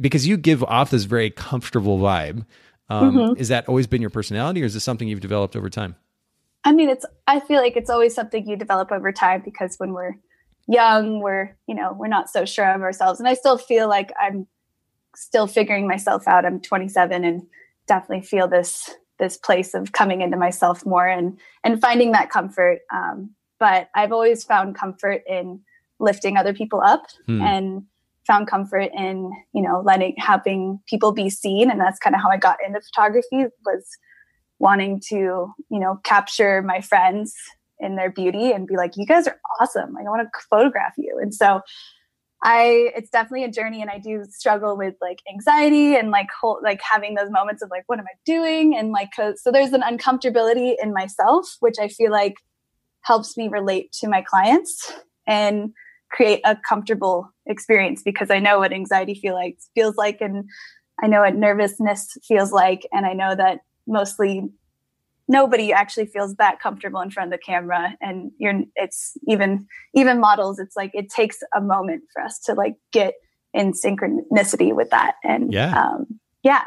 [0.00, 2.44] because you give off this very comfortable vibe
[2.90, 3.40] um, mm-hmm.
[3.40, 5.94] is that always been your personality or is this something you've developed over time
[6.64, 9.92] i mean it's i feel like it's always something you develop over time because when
[9.92, 10.14] we're
[10.66, 14.12] young we're you know we're not so sure of ourselves and i still feel like
[14.20, 14.46] i'm
[15.18, 17.42] still figuring myself out i'm 27 and
[17.86, 22.80] definitely feel this this place of coming into myself more and and finding that comfort
[22.92, 25.60] um, but I've always found comfort in
[26.00, 27.42] lifting other people up hmm.
[27.42, 27.82] and
[28.26, 31.70] found comfort in, you know, letting having people be seen.
[31.70, 33.86] And that's kind of how I got into photography was
[34.58, 37.34] wanting to, you know, capture my friends
[37.80, 39.94] in their beauty and be like, you guys are awesome.
[39.94, 41.18] Like I want to photograph you.
[41.20, 41.62] And so
[42.42, 46.60] I it's definitely a journey and I do struggle with like anxiety and like whole,
[46.62, 48.76] like having those moments of like what am I doing?
[48.76, 52.34] And like so there's an uncomfortability in myself which I feel like
[53.02, 54.92] helps me relate to my clients
[55.26, 55.70] and
[56.10, 60.44] create a comfortable experience because I know what anxiety feel like feels like and
[61.02, 64.48] I know what nervousness feels like and I know that mostly
[65.28, 67.96] nobody actually feels that comfortable in front of the camera.
[68.00, 72.54] And you're it's even even models it's like it takes a moment for us to
[72.54, 73.14] like get
[73.54, 75.14] in synchronicity with that.
[75.22, 75.78] And yeah.
[75.78, 76.06] um,
[76.42, 76.64] yeah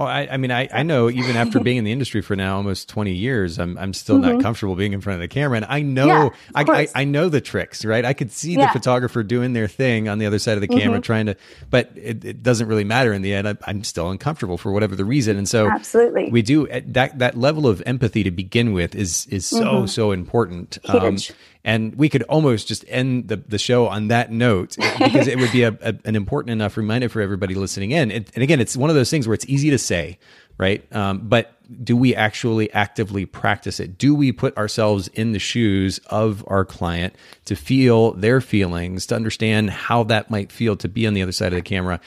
[0.00, 2.56] Oh, I, I mean, I, I know even after being in the industry for now
[2.56, 4.36] almost 20 years, I'm, I'm still mm-hmm.
[4.36, 5.58] not comfortable being in front of the camera.
[5.58, 8.02] And I know, yeah, I, I, I, know the tricks, right?
[8.02, 8.68] I could see yeah.
[8.68, 11.02] the photographer doing their thing on the other side of the camera, mm-hmm.
[11.02, 11.36] trying to,
[11.68, 13.46] but it, it, doesn't really matter in the end.
[13.46, 15.36] I, am still uncomfortable for whatever the reason.
[15.36, 19.26] And so absolutely we do eh, that, that level of empathy to begin with is,
[19.26, 19.86] is so, mm-hmm.
[19.86, 20.78] so important.
[20.88, 21.18] Um,
[21.64, 25.52] and we could almost just end the, the show on that note because it would
[25.52, 28.10] be a, a, an important enough reminder for everybody listening in.
[28.10, 30.18] and again, it's one of those things where it's easy to say,
[30.58, 30.84] right?
[30.94, 33.98] Um, but do we actually actively practice it?
[33.98, 39.14] Do we put ourselves in the shoes of our client to feel their feelings, to
[39.14, 42.00] understand how that might feel to be on the other side of the camera?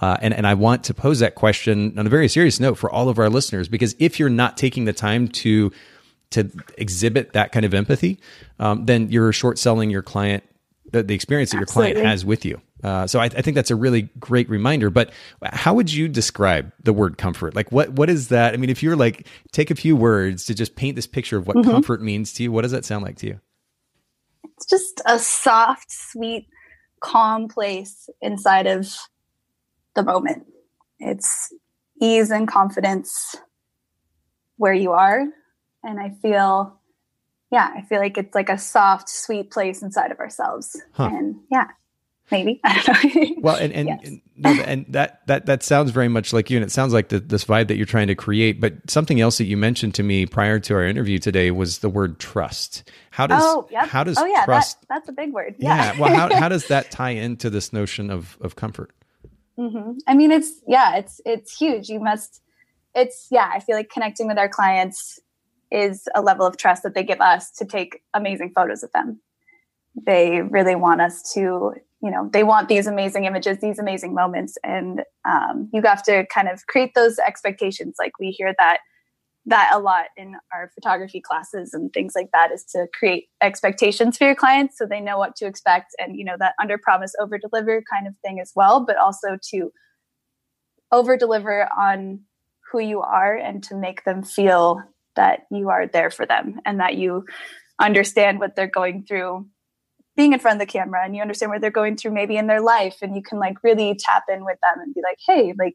[0.00, 2.90] Uh, and, and I want to pose that question on a very serious note for
[2.90, 5.70] all of our listeners, because if you're not taking the time to
[6.30, 8.18] to exhibit that kind of empathy,
[8.58, 10.44] um, then you're short selling your client
[10.92, 11.92] the, the experience that your Absolutely.
[11.92, 12.60] client has with you.
[12.82, 14.90] Uh, so I, I, think that's a really great reminder.
[14.90, 15.12] But
[15.42, 17.54] how would you describe the word comfort?
[17.54, 18.54] Like what what is that?
[18.54, 21.46] I mean, if you're like take a few words to just paint this picture of
[21.46, 21.70] what mm-hmm.
[21.70, 23.40] comfort means to you, what does that sound like to you?
[24.56, 26.48] It's just a soft, sweet,
[27.00, 28.88] calm place inside of
[29.94, 30.46] the moment.
[30.98, 31.52] It's
[32.00, 33.36] ease and confidence
[34.56, 35.26] where you are
[35.82, 36.78] and I feel,
[37.50, 40.80] yeah, I feel like it's like a soft, sweet place inside of ourselves.
[40.92, 41.10] Huh.
[41.12, 41.68] And yeah,
[42.30, 43.34] maybe I don't know.
[43.38, 44.00] well, and and, yes.
[44.04, 47.20] and, and that that that sounds very much like you, and it sounds like the,
[47.20, 48.60] this vibe that you're trying to create.
[48.60, 51.88] But something else that you mentioned to me prior to our interview today was the
[51.88, 52.88] word trust.
[53.10, 53.88] How does oh, yep.
[53.88, 54.80] how does oh yeah trust?
[54.82, 55.56] That, that's a big word.
[55.58, 55.92] Yeah.
[55.94, 58.92] yeah well, how how does that tie into this notion of of comfort?
[59.58, 59.98] Mm-hmm.
[60.06, 61.88] I mean, it's yeah, it's it's huge.
[61.88, 62.40] You must.
[62.94, 63.50] It's yeah.
[63.52, 65.20] I feel like connecting with our clients
[65.70, 69.20] is a level of trust that they give us to take amazing photos of them.
[70.06, 74.56] They really want us to, you know, they want these amazing images, these amazing moments,
[74.64, 77.96] and um, you have to kind of create those expectations.
[77.98, 78.78] Like we hear that
[79.46, 84.16] that a lot in our photography classes and things like that is to create expectations
[84.16, 87.14] for your clients so they know what to expect and you know that under promise
[87.18, 89.72] over deliver kind of thing as well but also to
[90.92, 92.20] over deliver on
[92.70, 94.82] who you are and to make them feel
[95.16, 97.24] that you are there for them and that you
[97.80, 99.46] understand what they're going through
[100.16, 102.46] being in front of the camera and you understand what they're going through maybe in
[102.46, 105.54] their life and you can like really tap in with them and be like hey
[105.58, 105.74] like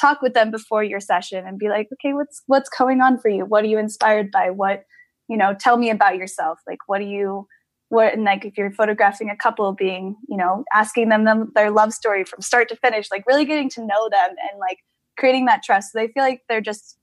[0.00, 3.28] talk with them before your session and be like okay what's what's going on for
[3.28, 3.44] you?
[3.44, 4.50] What are you inspired by?
[4.50, 4.84] What
[5.28, 7.46] you know tell me about yourself like what do you
[7.88, 11.70] what and like if you're photographing a couple being you know asking them, them their
[11.70, 14.78] love story from start to finish like really getting to know them and like
[15.18, 15.92] creating that trust.
[15.92, 16.96] So they feel like they're just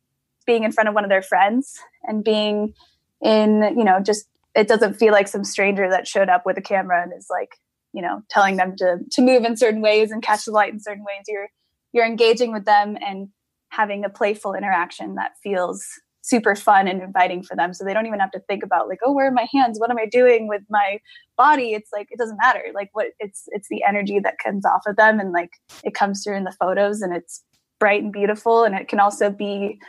[0.49, 2.73] being in front of one of their friends and being
[3.21, 6.61] in you know just it doesn't feel like some stranger that showed up with a
[6.61, 7.57] camera and is like
[7.93, 10.79] you know telling them to to move in certain ways and catch the light in
[10.79, 11.25] certain ways.
[11.27, 11.49] You're
[11.93, 13.27] you're engaging with them and
[13.69, 15.85] having a playful interaction that feels
[16.21, 17.71] super fun and inviting for them.
[17.71, 19.79] So they don't even have to think about like oh where are my hands?
[19.79, 20.97] What am i doing with my
[21.37, 21.73] body?
[21.73, 22.63] It's like it doesn't matter.
[22.73, 25.51] Like what it's it's the energy that comes off of them and like
[25.83, 27.43] it comes through in the photos and it's
[27.79, 29.79] bright and beautiful and it can also be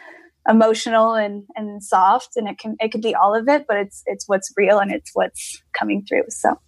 [0.50, 4.02] emotional and and soft and it can it can be all of it but it's
[4.06, 6.58] it's what's real and it's what's coming through so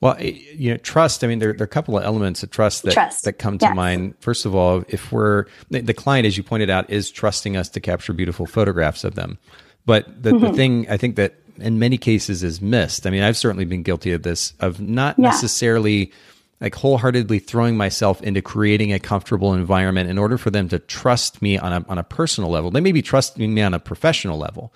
[0.00, 1.22] well, you know, trust.
[1.22, 3.24] I mean, there, there are a couple of elements of trust that trust.
[3.24, 3.76] that come to yes.
[3.76, 4.14] mind.
[4.20, 7.68] First of all, if we're the, the, client, as you pointed out, is trusting us
[7.70, 9.38] to capture beautiful photographs of them.
[9.84, 10.46] But the, mm-hmm.
[10.46, 13.06] the thing I think that in many cases is missed.
[13.06, 15.30] I mean, I've certainly been guilty of this of not yeah.
[15.30, 16.12] necessarily
[16.60, 21.42] like wholeheartedly throwing myself into creating a comfortable environment in order for them to trust
[21.42, 22.70] me on a on a personal level.
[22.70, 24.72] They may be trusting me on a professional level,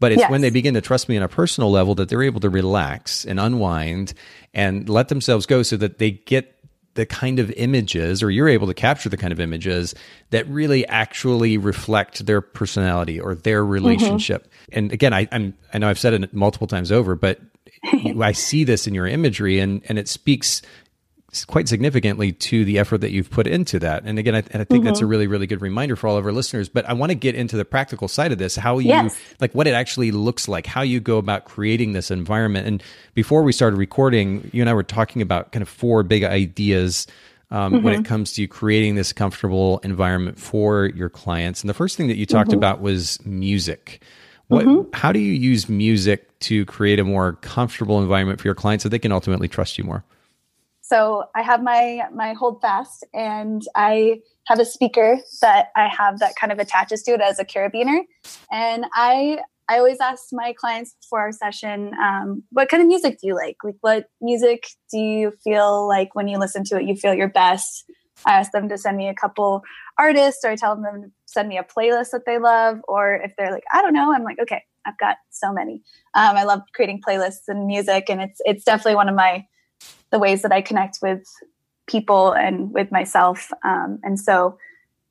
[0.00, 0.30] but it's yes.
[0.30, 3.24] when they begin to trust me on a personal level that they're able to relax
[3.24, 4.14] and unwind
[4.54, 6.54] and let themselves go so that they get
[6.94, 9.94] the kind of images or you're able to capture the kind of images
[10.30, 13.70] that really actually reflect their personality or their mm-hmm.
[13.70, 14.44] relationship.
[14.44, 14.78] Mm-hmm.
[14.78, 17.38] And again, I, I'm, I know I've said it multiple times over, but
[18.20, 20.60] I see this in your imagery and, and it speaks
[21.46, 24.02] quite significantly to the effort that you've put into that.
[24.04, 24.84] And again, I, and I think mm-hmm.
[24.86, 25.10] that's a mm-hmm.
[25.10, 26.70] really, really good reminder for all of our listeners.
[26.70, 29.18] But I want to get into the practical side of this, how you, yes.
[29.40, 32.66] like what it actually looks like, how you go about creating this environment.
[32.66, 32.82] And
[33.14, 37.06] before we started recording, you and I were talking about kind of four big ideas
[37.50, 37.84] um, mm-hmm.
[37.84, 38.04] when it mm-hmm.
[38.04, 41.62] comes to creating this comfortable environment for your clients.
[41.62, 42.58] And the first thing that you talked mm-hmm.
[42.58, 44.02] about was music.
[44.46, 44.88] What, mm-hmm.
[44.94, 48.88] How do you use music to create a more comfortable environment for your clients so
[48.88, 50.04] they can ultimately trust you more?
[50.88, 56.34] So I have my my HoldFast, and I have a speaker that I have that
[56.36, 58.00] kind of attaches to it as a carabiner,
[58.50, 63.20] and I I always ask my clients before our session, um, what kind of music
[63.20, 63.56] do you like?
[63.62, 67.28] Like, what music do you feel like when you listen to it, you feel your
[67.28, 67.84] best?
[68.24, 69.62] I ask them to send me a couple
[69.98, 72.78] artists, or I tell them to send me a playlist that they love.
[72.88, 75.82] Or if they're like, I don't know, I'm like, okay, I've got so many.
[76.14, 79.44] Um, I love creating playlists and music, and it's it's definitely one of my
[80.10, 81.24] the ways that I connect with
[81.86, 83.50] people and with myself.
[83.64, 84.58] Um, and so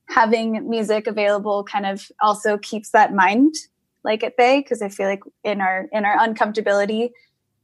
[0.09, 3.55] having music available kind of also keeps that mind
[4.03, 7.11] like at bay because I feel like in our in our uncomfortability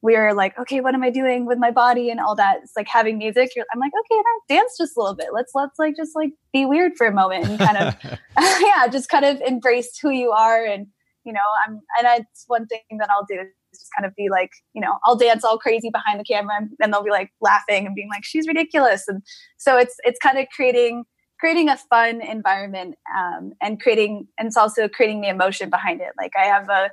[0.04, 2.88] we're like okay what am i doing with my body and all that it's like
[2.88, 6.16] having music i'm like okay now dance just a little bit let's let's like just
[6.16, 7.96] like be weird for a moment and kind of
[8.62, 10.88] yeah just kind of embrace who you are and
[11.24, 13.40] you know i'm and that's one thing that i'll do
[13.74, 16.94] just kind of be like, you know, I'll dance all crazy behind the camera and
[16.94, 19.04] they'll be like laughing and being like, she's ridiculous.
[19.08, 19.22] And
[19.58, 21.04] so it's, it's kind of creating,
[21.40, 26.12] creating a fun environment um, and creating, and it's also creating the emotion behind it.
[26.18, 26.90] Like I have a,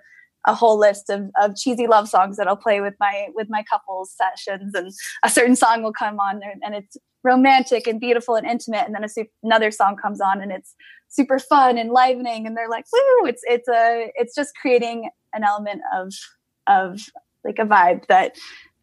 [0.47, 3.63] a whole list of, of cheesy love songs that I'll play with my with my
[3.63, 4.91] couples sessions, and
[5.23, 8.95] a certain song will come on there, and it's romantic and beautiful and intimate, and
[8.95, 10.75] then su- another song comes on, and it's
[11.09, 15.45] super fun and livening, and they're like, "Woo!" It's it's a it's just creating an
[15.45, 16.13] element of
[16.67, 17.01] of
[17.45, 18.37] like a vibe that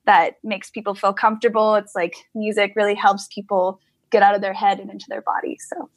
[0.06, 1.76] that makes people feel comfortable.
[1.76, 5.58] It's like music really helps people get out of their head and into their body.
[5.60, 5.90] So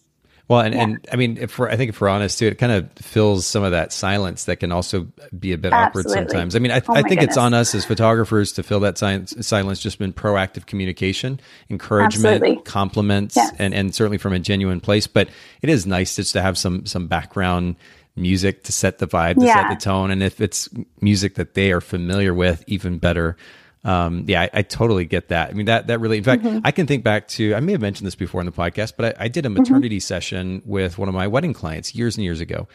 [0.50, 0.82] well, and, yeah.
[0.82, 3.46] and I mean, if we're, I think if we're honest too, it kind of fills
[3.46, 5.06] some of that silence that can also
[5.38, 6.10] be a bit Absolutely.
[6.10, 6.56] awkward sometimes.
[6.56, 7.26] I mean, I, oh I think goodness.
[7.26, 11.38] it's on us as photographers to fill that silence, silence just in proactive communication,
[11.70, 12.62] encouragement, Absolutely.
[12.64, 13.54] compliments, yes.
[13.60, 15.06] and, and certainly from a genuine place.
[15.06, 15.28] But
[15.62, 17.76] it is nice just to have some, some background
[18.16, 19.68] music to set the vibe, to yeah.
[19.68, 20.10] set the tone.
[20.10, 20.68] And if it's
[21.00, 23.36] music that they are familiar with, even better.
[23.82, 25.48] Um, yeah, I, I, totally get that.
[25.48, 26.58] I mean, that, that really, in fact, mm-hmm.
[26.64, 29.18] I can think back to, I may have mentioned this before in the podcast, but
[29.18, 29.58] I, I did a mm-hmm.
[29.58, 30.02] maternity mm-hmm.
[30.02, 32.68] session with one of my wedding clients years and years ago.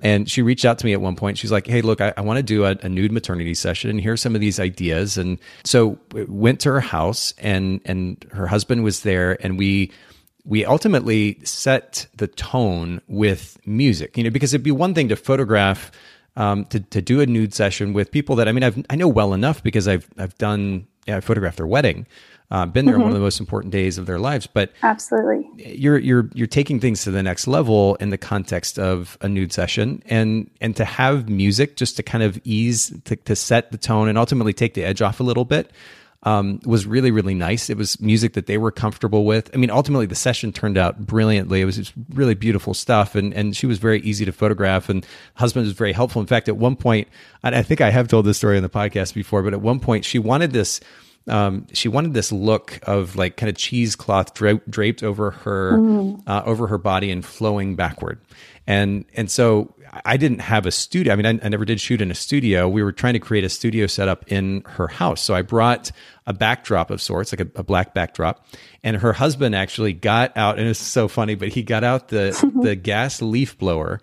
[0.00, 1.36] And she reached out to me at one point.
[1.36, 4.00] She's like, Hey, look, I, I want to do a, a, nude maternity session and
[4.00, 5.18] here's some of these ideas.
[5.18, 9.92] And so went to her house and, and her husband was there and we,
[10.46, 15.16] we ultimately set the tone with music, you know, because it'd be one thing to
[15.16, 15.90] photograph,
[16.36, 19.08] um, to, to do a nude session with people that, I mean, I've, I know
[19.08, 22.06] well enough because I've, I've done, yeah, I photographed their wedding,
[22.52, 23.02] uh, been there mm-hmm.
[23.02, 26.78] one of the most important days of their lives, but absolutely you're, you're, you're taking
[26.78, 30.84] things to the next level in the context of a nude session and, and to
[30.84, 34.74] have music just to kind of ease, to, to set the tone and ultimately take
[34.74, 35.72] the edge off a little bit.
[36.22, 37.70] Um, was really, really nice.
[37.70, 39.50] It was music that they were comfortable with.
[39.54, 41.60] I mean, ultimately, the session turned out brilliantly.
[41.60, 44.88] It was just really beautiful stuff, and and she was very easy to photograph.
[44.88, 46.20] And husband was very helpful.
[46.20, 47.08] In fact, at one point,
[47.42, 50.04] I think I have told this story on the podcast before, but at one point,
[50.04, 50.80] she wanted this.
[51.28, 56.22] Um, she wanted this look of like kind of cheesecloth dra- draped over her mm.
[56.24, 58.20] uh, over her body and flowing backward,
[58.66, 61.12] and and so I didn't have a studio.
[61.12, 62.68] I mean, I, I, never did shoot in a studio.
[62.68, 65.22] We were trying to create a studio setup in her house.
[65.22, 65.90] So I brought
[66.26, 68.46] a backdrop of sorts, like a, a black backdrop.
[68.82, 72.52] And her husband actually got out, and it's so funny, but he got out the,
[72.62, 74.00] the gas leaf blower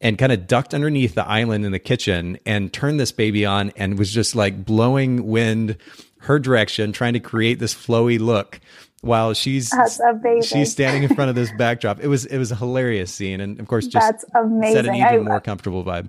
[0.00, 3.72] and kind of ducked underneath the island in the kitchen and turned this baby on
[3.76, 5.76] and was just like blowing wind
[6.20, 8.60] her direction, trying to create this flowy look
[9.02, 9.72] while she's
[10.42, 12.00] she's standing in front of this backdrop.
[12.00, 14.76] It was it was a hilarious scene, and of course, just that's amazing.
[14.76, 16.08] Set an even I, more comfortable vibe.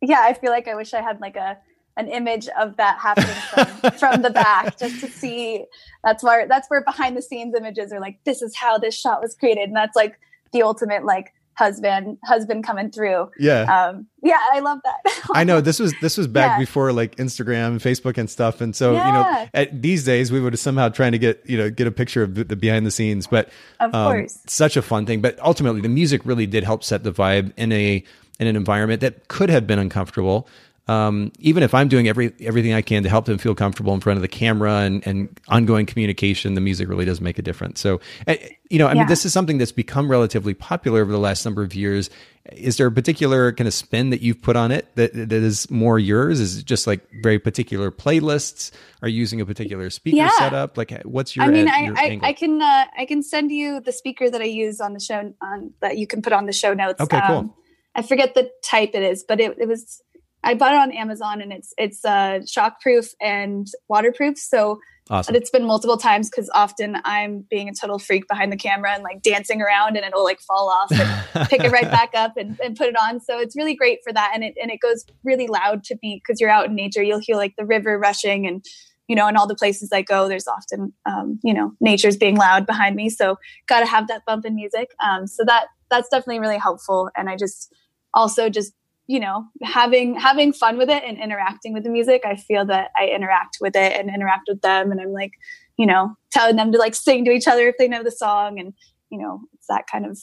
[0.00, 1.58] Yeah, I feel like I wish I had like a
[1.96, 5.64] an image of that happening from, from the back just to see.
[6.04, 8.18] That's where that's where behind the scenes images are like.
[8.24, 10.18] This is how this shot was created, and that's like
[10.52, 15.60] the ultimate like husband husband coming through yeah um yeah i love that i know
[15.60, 16.58] this was this was back yeah.
[16.58, 19.06] before like instagram and facebook and stuff and so yeah.
[19.06, 21.86] you know at these days we would have somehow trying to get you know get
[21.86, 23.50] a picture of the behind the scenes but
[23.80, 27.02] of um, course such a fun thing but ultimately the music really did help set
[27.02, 28.02] the vibe in a
[28.40, 30.48] in an environment that could have been uncomfortable
[30.92, 34.00] um, even if I'm doing every everything I can to help them feel comfortable in
[34.00, 37.80] front of the camera and, and ongoing communication, the music really does make a difference.
[37.80, 38.36] So, eh,
[38.68, 39.00] you know, I yeah.
[39.00, 42.10] mean, this is something that's become relatively popular over the last number of years.
[42.52, 45.70] Is there a particular kind of spin that you've put on it that that is
[45.70, 46.40] more yours?
[46.40, 48.72] Is it just like very particular playlists?
[49.00, 50.30] Are you using a particular speaker yeah.
[50.30, 50.76] setup?
[50.76, 51.44] Like, what's your?
[51.44, 54.40] I mean, ed, I, I, I, can uh, I can send you the speaker that
[54.40, 57.00] I use on the show on that you can put on the show notes.
[57.00, 57.36] Okay, cool.
[57.36, 57.54] Um,
[57.94, 60.02] I forget the type it is, but it, it was
[60.44, 64.38] I bought it on Amazon and it's it's uh, shockproof and waterproof.
[64.38, 65.34] So awesome.
[65.34, 69.02] it's been multiple times because often I'm being a total freak behind the camera and
[69.02, 72.58] like dancing around and it'll like fall off and pick it right back up and,
[72.62, 73.20] and put it on.
[73.20, 74.32] So it's really great for that.
[74.34, 77.02] And it and it goes really loud to be because you're out in nature.
[77.02, 78.64] You'll hear like the river rushing and
[79.08, 82.36] you know, in all the places I go, there's often, um, you know, nature's being
[82.36, 83.10] loud behind me.
[83.10, 83.36] So
[83.66, 84.90] got to have that bump in music.
[85.04, 87.10] Um, so that that's definitely really helpful.
[87.16, 87.74] And I just
[88.14, 88.72] also just
[89.06, 92.90] you know having having fun with it and interacting with the music i feel that
[92.96, 94.90] i interact with it and interact with them.
[94.90, 95.32] And i'm like
[95.76, 98.58] you know telling them to like sing to each other if they know the song
[98.58, 98.72] and
[99.10, 100.18] you know it's that kind of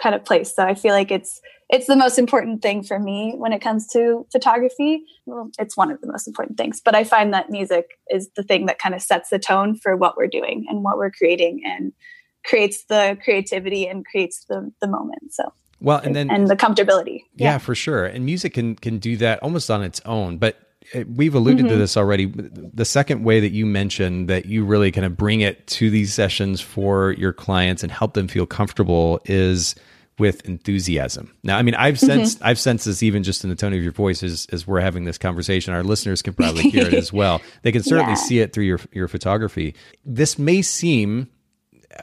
[0.00, 0.54] kind of place.
[0.54, 3.86] So i feel like it's it's the most important thing for me when it comes
[3.88, 5.04] to photography.
[5.26, 8.42] Well it's one of the most important things but i find that music is the
[8.42, 11.62] thing that kind of sets the tone for what we're doing and what we're creating
[11.64, 11.92] and
[12.44, 15.32] creates the creativity and creates the the moment.
[15.32, 15.52] So
[15.82, 17.24] well, and then and the comfortability.
[17.34, 18.04] Yeah, yeah for sure.
[18.04, 20.56] And music can can do that almost on its own, but
[20.94, 21.74] uh, we've alluded mm-hmm.
[21.74, 22.26] to this already.
[22.26, 26.14] The second way that you mentioned that you really kind of bring it to these
[26.14, 29.74] sessions for your clients and help them feel comfortable is
[30.18, 31.34] with enthusiasm.
[31.42, 32.06] Now, I mean, I've mm-hmm.
[32.06, 32.48] sensed mm-hmm.
[32.48, 35.04] I've sensed this even just in the tone of your voice as, as we're having
[35.04, 35.74] this conversation.
[35.74, 37.40] Our listeners can probably hear it as well.
[37.62, 38.16] They can certainly yeah.
[38.16, 39.74] see it through your your photography.
[40.04, 41.28] This may seem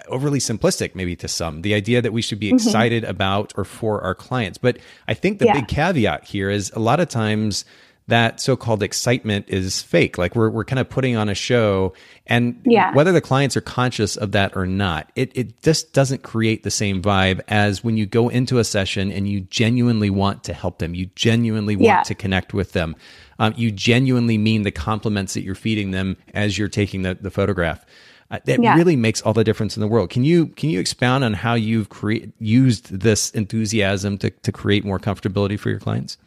[0.08, 2.56] overly simplistic maybe to some the idea that we should be mm-hmm.
[2.56, 3.12] excited mm-hmm.
[3.12, 4.78] about or for our clients but
[5.08, 5.54] i think the yeah.
[5.54, 7.66] big caveat here is a lot of times
[8.08, 11.94] that so-called excitement is fake like we're, we're kind of putting on a show
[12.26, 12.92] and yeah.
[12.94, 16.72] whether the clients are conscious of that or not it, it just doesn't create the
[16.72, 20.80] same vibe as when you go into a session and you genuinely want to help
[20.80, 22.04] them you genuinely want yeah.
[22.04, 22.96] to connect with them
[23.38, 27.32] um, you genuinely mean the compliments that you're feeding them as you're taking the, the
[27.32, 27.86] photograph
[28.32, 28.76] Uh, that yeah.
[28.76, 30.12] really makes all the difference in the world.
[30.12, 34.86] Can you can you expound on how you've create used this enthusiasm to to create
[34.86, 36.18] more comfortability for your clients?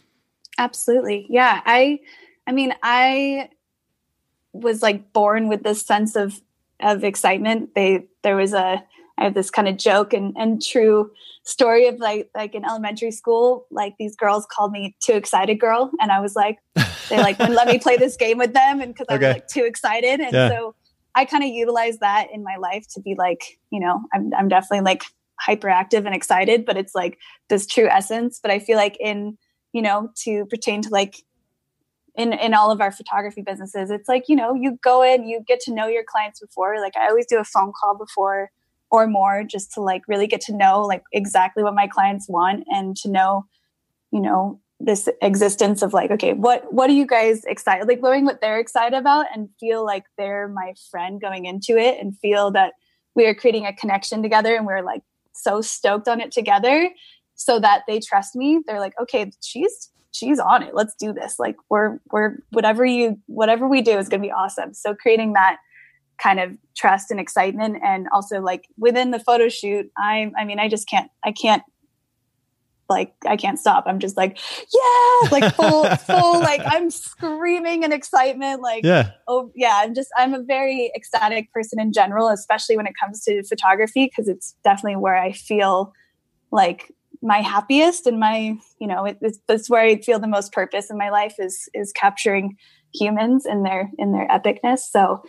[0.59, 1.27] Absolutely.
[1.29, 1.61] Yeah.
[1.65, 2.01] I
[2.47, 3.51] I mean, I
[4.53, 6.41] was like born with this sense of
[6.81, 7.75] of excitement.
[7.75, 8.85] They there was a
[9.19, 11.11] I have this kind of joke and, and true
[11.45, 15.91] story of like like in elementary school, like these girls called me too excited girl.
[16.01, 16.59] And I was like,
[17.09, 19.25] they like wouldn't let me play this game with them and because okay.
[19.25, 20.21] I was like too excited.
[20.21, 20.49] And yeah.
[20.49, 20.75] so
[21.15, 24.49] I kind of utilize that in my life to be like, you know, I'm, I'm
[24.49, 25.05] definitely like
[25.47, 28.41] hyperactive and excited, but it's like this true essence.
[28.43, 29.37] But I feel like in,
[29.73, 31.17] you know, to pertain to like
[32.15, 35.43] in in all of our photography businesses, it's like, you know, you go in, you
[35.47, 36.81] get to know your clients before.
[36.81, 38.51] Like I always do a phone call before
[38.91, 42.65] or more just to like really get to know like exactly what my clients want
[42.69, 43.47] and to know,
[44.11, 48.25] you know, this existence of like okay what what are you guys excited like knowing
[48.25, 52.51] what they're excited about and feel like they're my friend going into it and feel
[52.51, 52.73] that
[53.15, 55.03] we are creating a connection together and we're like
[55.33, 56.91] so stoked on it together
[57.35, 60.75] so that they trust me they're like okay she's she's on it.
[60.75, 61.39] Let's do this.
[61.39, 64.75] Like we're we're whatever you whatever we do is going to be awesome.
[64.75, 65.57] So creating that
[66.19, 70.61] kind of trust and excitement and also like within the photo shoot, I I mean
[70.61, 71.63] I just can't I can't
[72.93, 73.85] like I can't stop.
[73.87, 74.39] I'm just like,
[74.73, 78.63] yeah, like full, full, like I'm screaming in excitement.
[78.63, 82.87] Like, yeah, oh yeah, I'm just I'm a very ecstatic person in general, especially when
[82.87, 85.93] it comes to photography because it's definitely where I feel
[86.51, 90.53] like my happiest and my you know it, it's, it's where I feel the most
[90.53, 92.57] purpose in my life is is capturing
[92.95, 94.81] humans in their in their epicness.
[94.91, 95.23] So,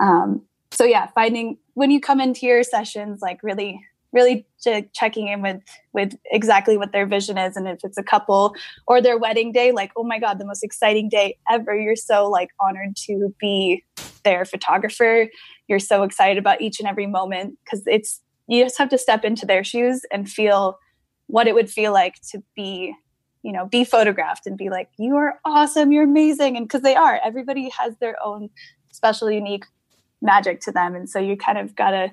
[0.00, 3.80] um, so yeah, finding when you come into your sessions, like really
[4.12, 4.46] really
[4.94, 5.60] checking in with
[5.92, 8.54] with exactly what their vision is and if it's a couple
[8.86, 11.74] or their wedding day like oh my god the most exciting day ever.
[11.74, 13.84] You're so like honored to be
[14.24, 15.28] their photographer.
[15.68, 17.58] You're so excited about each and every moment.
[17.64, 20.78] Because it's you just have to step into their shoes and feel
[21.26, 22.94] what it would feel like to be
[23.42, 25.92] you know be photographed and be like you are awesome.
[25.92, 26.56] You're amazing.
[26.56, 28.50] And because they are everybody has their own
[28.92, 29.64] special unique
[30.20, 30.94] magic to them.
[30.94, 32.12] And so you kind of got to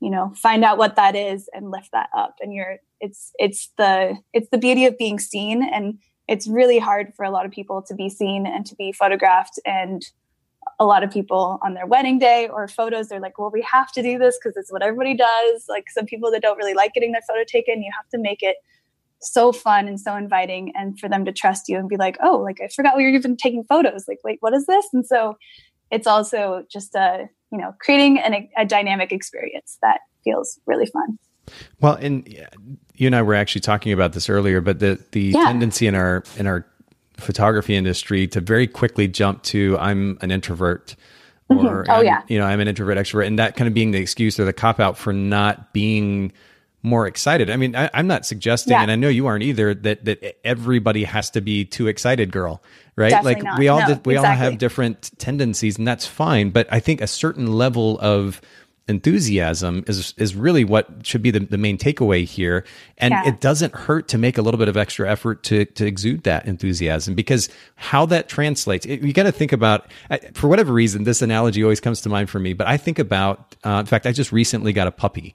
[0.00, 2.36] you know find out what that is and lift that up.
[2.40, 5.62] And you're it's it's the it's the beauty of being seen.
[5.62, 8.92] And it's really hard for a lot of people to be seen and to be
[8.92, 9.58] photographed.
[9.64, 10.02] And
[10.78, 13.90] a lot of people on their wedding day or photos they're like well we have
[13.90, 15.64] to do this because it's what everybody does.
[15.68, 18.42] Like some people that don't really like getting their photo taken you have to make
[18.42, 18.56] it
[19.20, 22.36] so fun and so inviting and for them to trust you and be like oh
[22.36, 24.06] like i forgot we were even taking photos.
[24.06, 24.86] Like wait what is this?
[24.92, 25.36] And so
[25.90, 31.18] it's also just a you know creating an, a dynamic experience that feels really fun
[31.80, 32.28] well and
[32.94, 35.44] you and i were actually talking about this earlier but the the yeah.
[35.44, 36.66] tendency in our in our
[37.16, 40.94] photography industry to very quickly jump to i'm an introvert
[41.50, 41.66] mm-hmm.
[41.66, 41.90] or mm-hmm.
[41.90, 44.38] oh yeah you know i'm an introvert extrovert and that kind of being the excuse
[44.38, 46.32] or the cop out for not being
[46.82, 47.50] more excited.
[47.50, 48.82] I mean, I, am not suggesting, yeah.
[48.82, 52.62] and I know you aren't either, that that everybody has to be too excited, girl.
[52.96, 53.10] Right?
[53.10, 53.58] Definitely like not.
[53.58, 54.16] we all no, we exactly.
[54.16, 56.50] all have different tendencies, and that's fine.
[56.50, 58.40] But I think a certain level of
[58.88, 62.64] enthusiasm is is really what should be the, the main takeaway here.
[62.96, 63.28] And yeah.
[63.28, 66.46] it doesn't hurt to make a little bit of extra effort to to exude that
[66.46, 69.86] enthusiasm because how that translates it, you got to think about
[70.32, 73.54] for whatever reason this analogy always comes to mind for me but i think about
[73.64, 75.34] uh, in fact i just recently got a puppy.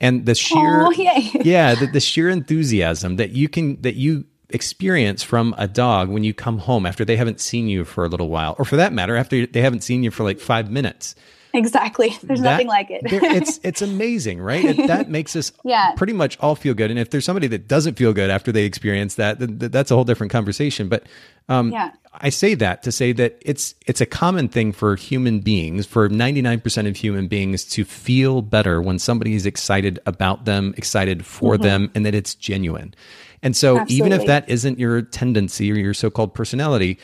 [0.00, 0.90] And the sheer oh,
[1.44, 6.24] yeah the, the sheer enthusiasm that you can that you experience from a dog when
[6.24, 8.92] you come home after they haven't seen you for a little while or for that
[8.92, 11.14] matter after they haven't seen you for like five minutes
[11.58, 15.92] exactly there's that, nothing like it it's it's amazing right it, that makes us yeah.
[15.96, 18.64] pretty much all feel good and if there's somebody that doesn't feel good after they
[18.64, 21.04] experience that then that's a whole different conversation but
[21.50, 21.92] um, yeah.
[22.12, 26.08] I say that to say that it's it's a common thing for human beings, for
[26.08, 31.54] 99% of human beings to feel better when somebody is excited about them, excited for
[31.54, 31.62] mm-hmm.
[31.62, 32.94] them, and that it's genuine.
[33.42, 33.96] And so Absolutely.
[33.96, 36.98] even if that isn't your tendency or your so-called personality,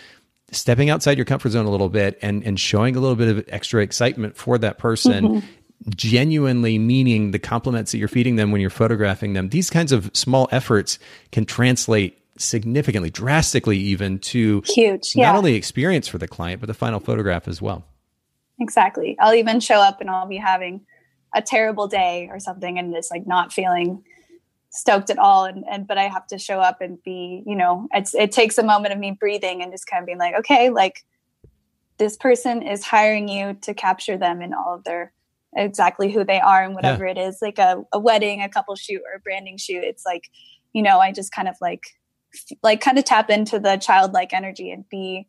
[0.51, 3.45] stepping outside your comfort zone a little bit and and showing a little bit of
[3.49, 5.47] extra excitement for that person mm-hmm
[5.89, 9.51] genuinely meaning the compliments that you're feeding them when you're photographing them.
[9.51, 10.99] These kinds of small efforts
[11.33, 15.27] can translate significantly, drastically even to huge, yeah.
[15.27, 17.85] not only experience for the client, but the final photograph as well.
[18.61, 19.17] Exactly.
[19.21, 20.83] I'll even show up and I'll be having
[21.35, 24.05] a terrible day or something and just like not feeling
[24.75, 25.45] stoked at all.
[25.45, 28.59] And, and but i have to show up and be you know it's it takes
[28.59, 31.05] a moment of me breathing and just kind of being like okay like
[31.99, 35.13] this person is hiring you to capture them in all of their
[35.57, 37.13] exactly who they are and whatever yeah.
[37.13, 40.29] it is like a, a wedding a couple shoot or a branding shoot it's like
[40.73, 41.83] you know i just kind of like
[42.63, 45.29] like kind of tap into the childlike energy and be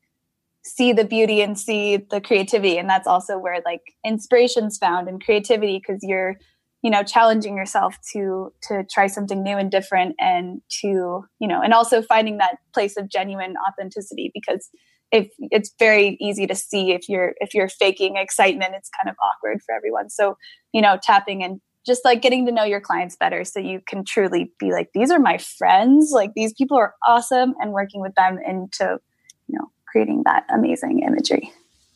[0.66, 2.78] see the beauty and see the creativity.
[2.78, 6.38] And that's also where like inspiration's found and creativity because you're
[6.86, 11.60] you know challenging yourself to to try something new and different and to you know
[11.60, 14.70] and also finding that place of genuine authenticity because
[15.12, 19.16] if it's very easy to see if you're if you're faking excitement it's kind of
[19.20, 20.12] awkward for everyone.
[20.12, 20.38] So
[20.74, 24.06] you know tapping and just like getting to know your clients better so you can
[24.06, 26.12] truly be like these are my friends.
[26.14, 29.00] Like these people are awesome and working with them into
[29.48, 31.52] you know creating that amazing imagery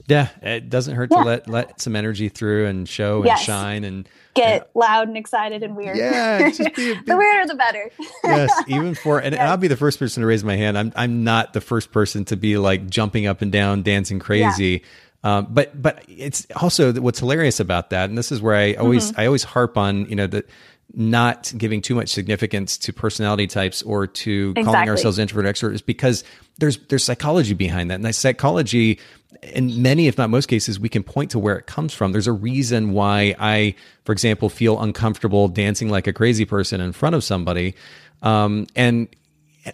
[0.09, 1.19] yeah it doesn't hurt yeah.
[1.19, 5.17] to let let some energy through and show and shine and get uh, loud and
[5.17, 7.89] excited and weird yeah just be, be, the weirder the better
[8.23, 9.39] yes even for and, yes.
[9.39, 11.91] and, i'll be the first person to raise my hand i'm i'm not the first
[11.91, 14.89] person to be like jumping up and down dancing crazy yeah
[15.23, 19.11] um, but but it's also what's hilarious about that, and this is where I always
[19.11, 19.19] mm-hmm.
[19.19, 20.49] I always harp on you know that
[20.93, 24.63] not giving too much significance to personality types or to exactly.
[24.63, 26.23] calling ourselves introvert extrovert is because
[26.57, 28.99] there's there's psychology behind that, and that psychology
[29.41, 32.11] in many, if not most cases, we can point to where it comes from.
[32.11, 33.75] There's a reason why I,
[34.05, 37.75] for example, feel uncomfortable dancing like a crazy person in front of somebody.
[38.21, 39.07] Um, and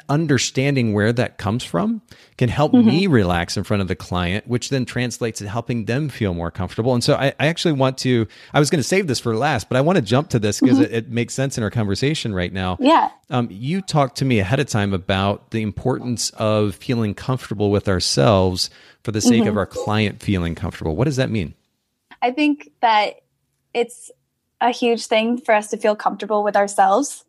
[0.10, 2.02] understanding where that comes from
[2.38, 2.88] can help mm-hmm.
[2.88, 6.52] me relax in front of the client, which then translates to helping them feel more
[6.52, 6.94] comfortable.
[6.94, 9.70] And so I, I actually want to, I was going to save this for last,
[9.70, 10.94] but I want to jump to this because mm-hmm.
[10.94, 12.78] it, it, makes sense in our conversation right now.
[12.80, 13.10] Yeah.
[13.30, 17.88] Um, you talked to me ahead of time about the importance of feeling comfortable with
[17.88, 18.70] ourselves
[19.04, 19.50] for the sake mm-hmm.
[19.50, 20.96] of our client feeling comfortable.
[20.96, 21.54] What does that mean?
[22.22, 23.22] I think that
[23.74, 24.12] it's
[24.62, 27.24] a huge thing for us to feel comfortable with ourselves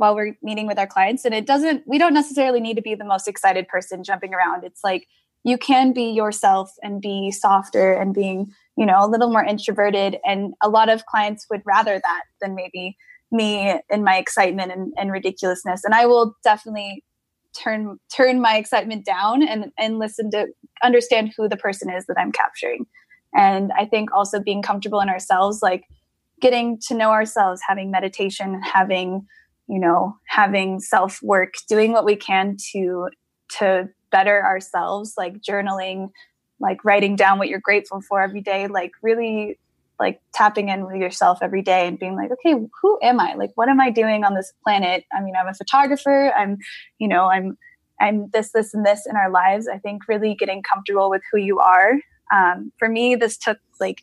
[0.00, 1.26] while we're meeting with our clients.
[1.26, 4.64] And it doesn't, we don't necessarily need to be the most excited person jumping around.
[4.64, 5.06] It's like
[5.44, 10.16] you can be yourself and be softer and being, you know, a little more introverted.
[10.24, 12.96] And a lot of clients would rather that than maybe
[13.30, 15.84] me and my excitement and, and ridiculousness.
[15.84, 17.04] And I will definitely
[17.52, 20.46] turn turn my excitement down and and listen to
[20.84, 22.86] understand who the person is that I'm capturing.
[23.34, 25.84] And I think also being comfortable in ourselves, like
[26.40, 29.26] getting to know ourselves, having meditation, having
[29.70, 33.08] you know having self work doing what we can to
[33.48, 36.10] to better ourselves like journaling
[36.58, 39.58] like writing down what you're grateful for every day like really
[40.00, 43.34] like tapping in with yourself every day and being like okay who am i?
[43.34, 45.04] Like what am i doing on this planet?
[45.16, 46.32] I mean i'm a photographer.
[46.36, 46.58] I'm
[46.98, 47.56] you know i'm
[48.00, 49.68] i'm this this and this in our lives.
[49.68, 51.94] I think really getting comfortable with who you are.
[52.32, 54.02] Um, for me this took like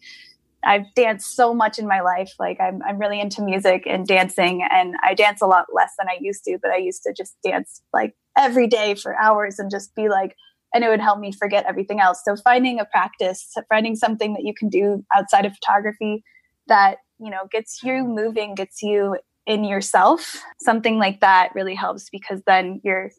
[0.68, 2.34] I've danced so much in my life.
[2.38, 6.10] Like I'm, I'm really into music and dancing and I dance a lot less than
[6.10, 9.72] I used to, but I used to just dance like every day for hours and
[9.72, 10.36] just be like,
[10.74, 12.22] and it would help me forget everything else.
[12.26, 16.22] So finding a practice, finding something that you can do outside of photography
[16.68, 22.10] that, you know, gets you moving, gets you in yourself, something like that really helps
[22.10, 23.10] because then you're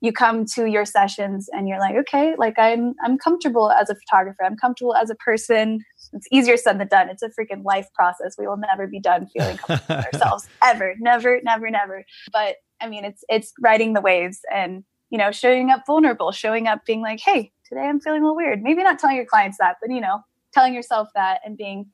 [0.00, 3.94] you come to your sessions and you're like okay like i'm i'm comfortable as a
[3.94, 4.44] photographer.
[4.44, 5.80] I'm comfortable as a person.
[6.12, 7.10] It's easier said than done.
[7.10, 8.36] It's a freaking life process.
[8.38, 10.48] We will never be done feeling comfortable with ourselves.
[10.62, 10.94] Ever.
[10.98, 12.04] Never never never.
[12.32, 16.68] But i mean it's it's riding the waves and you know showing up vulnerable showing
[16.68, 18.62] up being like hey today i'm feeling a little weird.
[18.62, 20.20] Maybe not telling your clients that but you know
[20.52, 21.86] telling yourself that and being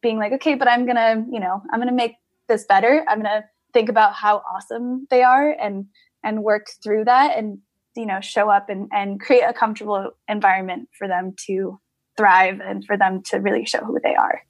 [0.00, 2.16] being like okay but i'm gonna you know i'm gonna make
[2.48, 3.04] this better.
[3.08, 5.86] I'm gonna think about how awesome they are and
[6.22, 7.58] and work through that and
[7.96, 11.78] you know show up and, and create a comfortable environment for them to
[12.16, 14.42] thrive and for them to really show who they are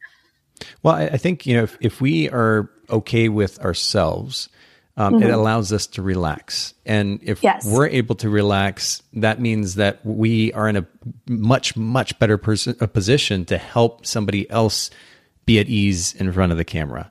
[0.83, 4.49] well i think you know if, if we are okay with ourselves
[4.95, 5.23] um, mm-hmm.
[5.23, 7.65] it allows us to relax and if yes.
[7.65, 10.87] we're able to relax that means that we are in a
[11.29, 14.91] much much better person a position to help somebody else
[15.47, 17.11] be at ease in front of the camera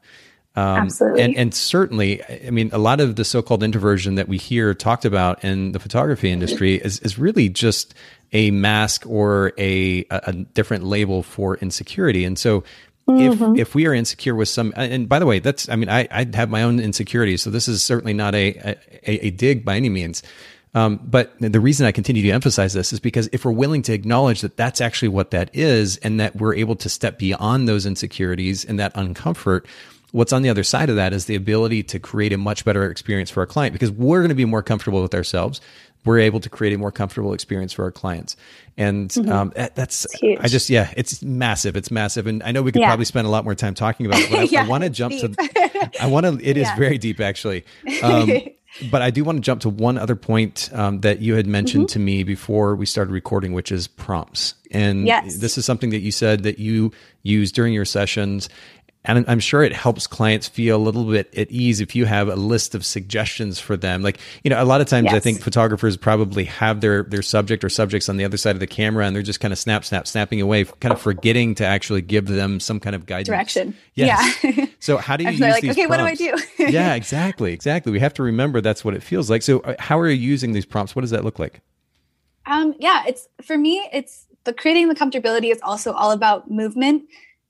[0.56, 1.22] um, Absolutely.
[1.22, 4.74] And, and certainly, I mean, a lot of the so called introversion that we hear
[4.74, 7.94] talked about in the photography industry is, is really just
[8.34, 12.26] a mask or a, a different label for insecurity.
[12.26, 12.64] And so,
[13.08, 13.56] Mm-hmm.
[13.56, 16.08] if if we are insecure with some and by the way that's i mean i
[16.12, 19.76] i have my own insecurities so this is certainly not a a, a dig by
[19.76, 20.22] any means
[20.76, 23.92] um, but the reason i continue to emphasize this is because if we're willing to
[23.92, 27.88] acknowledge that that's actually what that is and that we're able to step beyond those
[27.88, 29.66] insecurities and that uncomfort
[30.12, 32.90] what's on the other side of that is the ability to create a much better
[32.90, 35.62] experience for our client because we're going to be more comfortable with ourselves
[36.06, 38.36] we're able to create a more comfortable experience for our clients
[38.78, 39.32] and mm-hmm.
[39.32, 40.08] um, that's
[40.40, 42.88] i just yeah it's massive it's massive and i know we could yeah.
[42.88, 44.90] probably spend a lot more time talking about it but i, yeah, I want to
[44.90, 45.36] jump deep.
[45.38, 46.76] to i want to It is yeah.
[46.76, 47.66] very deep actually
[48.02, 48.32] um,
[48.92, 51.88] but i do want to jump to one other point um, that you had mentioned
[51.88, 51.94] mm-hmm.
[51.94, 55.38] to me before we started recording which is prompts and yes.
[55.38, 56.92] this is something that you said that you
[57.24, 58.50] use during your sessions
[59.04, 62.28] and I'm sure it helps clients feel a little bit at ease if you have
[62.28, 64.04] a list of suggestions for them.
[64.04, 65.16] Like, you know, a lot of times yes.
[65.16, 68.60] I think photographers probably have their their subject or subjects on the other side of
[68.60, 71.66] the camera and they're just kind of snap, snap, snapping away, kind of forgetting to
[71.66, 73.28] actually give them some kind of guidance.
[73.28, 73.76] Direction.
[73.96, 74.44] Yes.
[74.44, 74.66] Yeah.
[74.80, 76.20] so how do you use like, these okay, prompts?
[76.20, 76.72] what do I do?
[76.72, 77.54] yeah, exactly.
[77.54, 77.92] Exactly.
[77.92, 79.42] We have to remember that's what it feels like.
[79.42, 80.96] So uh, how are you using these prompts?
[80.96, 81.62] What does that look like?
[82.46, 87.04] Um, yeah, it's for me, it's the creating the comfortability is also all about movement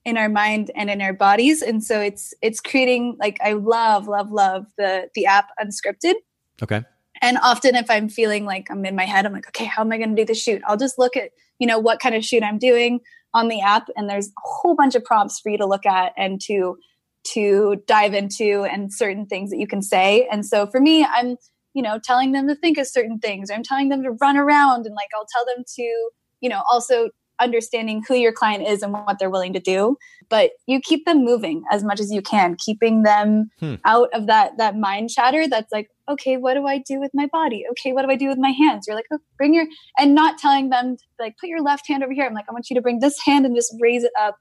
[0.04, 1.62] in our mind and in our bodies.
[1.62, 6.14] And so it's it's creating like i love love love the the app unscripted.
[6.62, 6.82] Okay.
[7.20, 9.92] And often if i'm feeling like i'm in my head i'm like okay how am
[9.92, 10.62] i going to do the shoot?
[10.66, 13.00] I'll just look at you know what kind of shoot i'm doing
[13.34, 13.88] on the app.
[13.96, 16.76] And there's a whole bunch of prompts for you to look at and to
[17.24, 20.28] to dive into and certain things that you can say.
[20.30, 21.36] And so for me i'm
[21.74, 23.50] you know telling them to think of certain things.
[23.50, 26.62] Or i'm telling them to run around and like i'll tell them to you know
[26.68, 27.10] also
[27.42, 29.96] understanding who your client is and what they're willing to do
[30.28, 33.74] but you keep them moving as much as you can keeping them hmm.
[33.84, 37.26] out of that that mind chatter that's like okay what do i do with my
[37.26, 37.64] body?
[37.70, 38.86] Okay what do i do with my hands?
[38.86, 39.66] You're like oh, bring your
[39.98, 42.26] and not telling them like put your left hand over here.
[42.26, 44.36] I'm like i want you to bring this hand and just raise it up.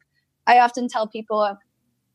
[0.48, 1.58] I often tell people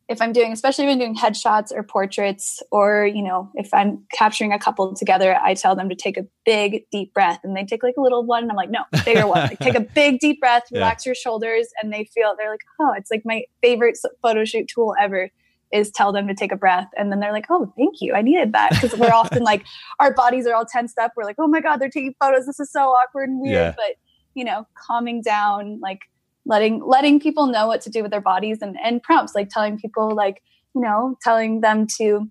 [0.08, 4.52] if I'm doing, especially when doing headshots or portraits, or you know, if I'm capturing
[4.52, 7.82] a couple together, I tell them to take a big deep breath, and they take
[7.82, 9.48] like a little one, and I'm like, no, bigger one.
[9.48, 11.10] Like, take a big deep breath, relax yeah.
[11.10, 14.94] your shoulders, and they feel they're like, oh, it's like my favorite photo shoot tool
[15.00, 15.30] ever
[15.72, 18.22] is tell them to take a breath and then they're like oh thank you i
[18.22, 19.64] needed that because we're often like
[19.98, 22.60] our bodies are all tensed up we're like oh my god they're taking photos this
[22.60, 23.74] is so awkward and weird yeah.
[23.76, 23.96] but
[24.34, 26.02] you know calming down like
[26.46, 29.78] letting letting people know what to do with their bodies and, and prompts like telling
[29.78, 30.42] people like
[30.74, 32.30] you know telling them to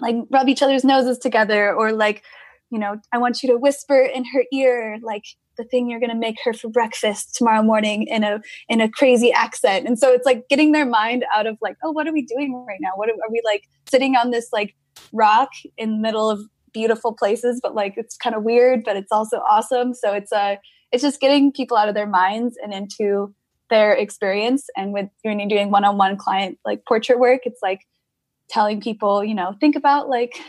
[0.00, 2.22] like rub each other's noses together or like
[2.70, 5.24] you know i want you to whisper in her ear like
[5.60, 8.88] the thing you're going to make her for breakfast tomorrow morning in a in a
[8.88, 9.86] crazy accent.
[9.86, 12.54] And so it's like getting their mind out of like oh what are we doing
[12.66, 12.90] right now?
[12.96, 14.74] What are, are we like sitting on this like
[15.12, 16.40] rock in the middle of
[16.72, 19.92] beautiful places but like it's kind of weird but it's also awesome.
[19.94, 20.58] So it's a
[20.92, 23.34] it's just getting people out of their minds and into
[23.68, 24.68] their experience.
[24.76, 27.86] And with when you're doing one-on-one client like portrait work, it's like
[28.48, 30.40] telling people, you know, think about like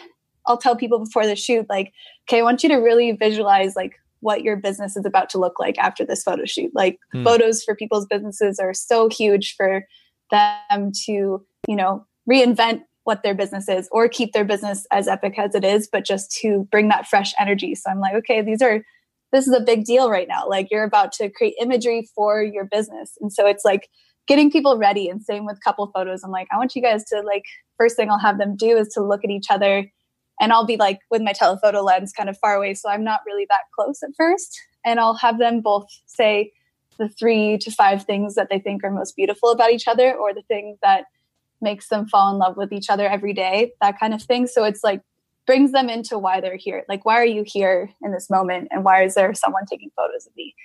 [0.47, 1.93] I'll tell people before the shoot, like,
[2.27, 5.59] okay, I want you to really visualize like what your business is about to look
[5.59, 6.71] like after this photo shoot.
[6.73, 7.23] Like hmm.
[7.23, 9.85] photos for people's businesses are so huge for
[10.31, 15.37] them to, you know, reinvent what their business is or keep their business as epic
[15.37, 17.73] as it is, but just to bring that fresh energy.
[17.75, 18.83] So I'm like, okay, these are
[19.31, 20.47] this is a big deal right now.
[20.47, 23.17] Like you're about to create imagery for your business.
[23.21, 23.89] And so it's like
[24.27, 26.23] getting people ready and same with couple photos.
[26.23, 27.45] I'm like, I want you guys to like
[27.77, 29.89] first thing I'll have them do is to look at each other
[30.39, 32.73] and I'll be like with my telephoto lens kind of far away.
[32.73, 34.59] So I'm not really that close at first.
[34.85, 36.51] And I'll have them both say
[36.97, 40.33] the three to five things that they think are most beautiful about each other or
[40.33, 41.05] the thing that
[41.61, 44.47] makes them fall in love with each other every day, that kind of thing.
[44.47, 45.01] So it's like
[45.45, 46.83] brings them into why they're here.
[46.87, 50.27] Like, why are you here in this moment, and why is there someone taking photos
[50.27, 50.55] of me?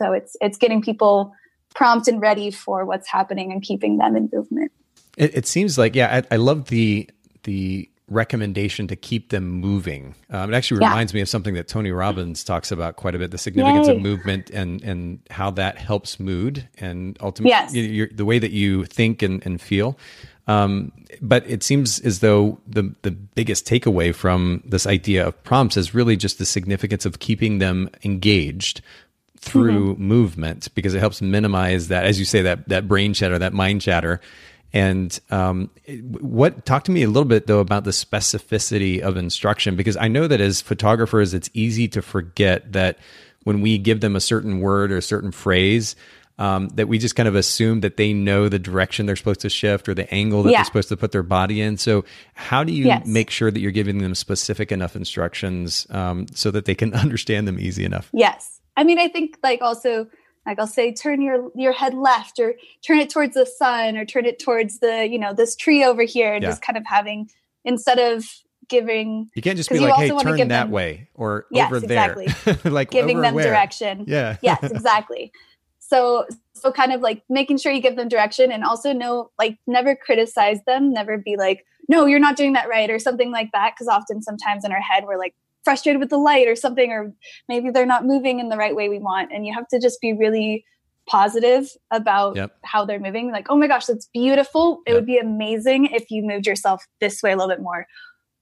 [0.00, 1.32] So it's it's getting people
[1.74, 4.72] prompt and ready for what's happening and keeping them in movement.
[5.16, 7.08] It, it seems like yeah, I, I, love the
[7.44, 10.14] the recommendation to keep them moving.
[10.30, 11.18] Um, it actually reminds yeah.
[11.18, 13.96] me of something that Tony Robbins talks about quite a bit: the significance Yay.
[13.96, 17.50] of movement and and how that helps mood and ultimately
[17.80, 18.10] yes.
[18.12, 19.98] the way that you think and, and feel.
[20.48, 25.76] Um, but it seems as though the the biggest takeaway from this idea of prompts
[25.76, 28.80] is really just the significance of keeping them engaged
[29.38, 30.02] through mm-hmm.
[30.02, 33.82] movement because it helps minimize that, as you say, that that brain chatter, that mind
[33.82, 34.20] chatter.
[34.72, 35.70] And um,
[36.20, 40.08] what talk to me a little bit though about the specificity of instruction because I
[40.08, 42.98] know that as photographers, it's easy to forget that
[43.44, 45.96] when we give them a certain word or a certain phrase,
[46.38, 49.48] um, that we just kind of assume that they know the direction they're supposed to
[49.48, 50.58] shift or the angle that yeah.
[50.58, 51.76] they're supposed to put their body in.
[51.78, 53.06] So, how do you yes.
[53.06, 57.48] make sure that you're giving them specific enough instructions um, so that they can understand
[57.48, 58.10] them easy enough?
[58.12, 60.06] Yes, I mean, I think like also
[60.46, 64.04] like I'll say turn your your head left or turn it towards the sun or
[64.04, 66.50] turn it towards the you know this tree over here and yeah.
[66.50, 67.28] just kind of having
[67.64, 68.24] instead of
[68.68, 72.18] giving you can't just be like hey turn that them, way or yes, over there
[72.18, 72.70] exactly.
[72.70, 75.32] like giving them direction yeah yes exactly
[75.88, 79.58] so so kind of like making sure you give them direction and also know like
[79.66, 83.50] never criticize them never be like no you're not doing that right or something like
[83.52, 85.34] that because often sometimes in our head we're like
[85.64, 87.12] frustrated with the light or something or
[87.48, 90.00] maybe they're not moving in the right way we want and you have to just
[90.00, 90.64] be really
[91.08, 92.56] positive about yep.
[92.64, 94.96] how they're moving like oh my gosh that's beautiful it yep.
[94.96, 97.86] would be amazing if you moved yourself this way a little bit more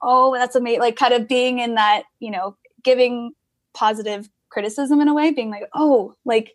[0.03, 3.32] oh that's amazing like kind of being in that you know giving
[3.74, 6.53] positive criticism in a way being like oh like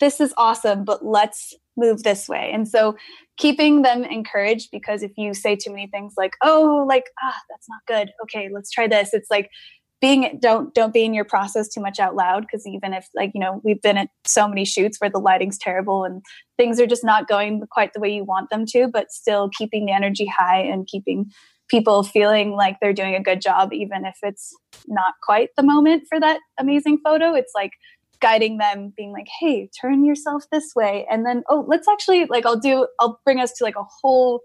[0.00, 2.50] this is awesome, but let's move this way.
[2.52, 2.96] And so
[3.36, 7.68] keeping them encouraged because if you say too many things like, oh, like, ah, that's
[7.68, 8.10] not good.
[8.24, 9.14] Okay, let's try this.
[9.14, 9.50] It's like
[10.00, 13.30] being don't don't be in your process too much out loud because even if like
[13.34, 16.22] you know we've been at so many shoots where the lighting's terrible and
[16.56, 19.86] things are just not going quite the way you want them to but still keeping
[19.86, 21.30] the energy high and keeping
[21.68, 24.54] people feeling like they're doing a good job even if it's
[24.88, 27.72] not quite the moment for that amazing photo it's like
[28.20, 31.06] guiding them being like hey turn yourself this way.
[31.10, 34.42] And then oh let's actually like i'll do i'll bring us to like a whole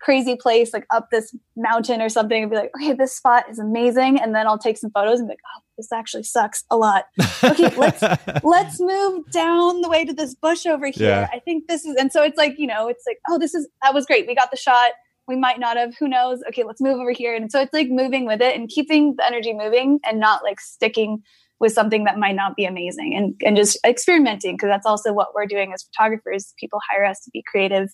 [0.00, 3.58] crazy place like up this mountain or something and be like okay this spot is
[3.58, 4.20] amazing.
[4.20, 7.06] And then i'll take some photos and be like oh this actually sucks a lot.
[7.42, 8.02] Okay let's
[8.44, 11.08] let's move down the way to this bush over here.
[11.08, 11.28] Yeah.
[11.32, 13.68] i think this is and so it's like you know it's like oh this is
[13.82, 14.26] that was great.
[14.26, 14.92] We got the shot.
[15.26, 16.42] We might not have who knows?
[16.48, 17.34] Okay let's move over here.
[17.34, 20.60] And so it's like moving with it and keeping the energy moving and not like
[20.60, 21.22] sticking
[21.64, 25.28] with something that might not be amazing and, and just experimenting because that's also what
[25.34, 27.88] we're doing as photographers people hire us to be creative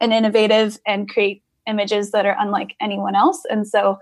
[0.00, 3.96] and innovative and create images that are unlike anyone else and so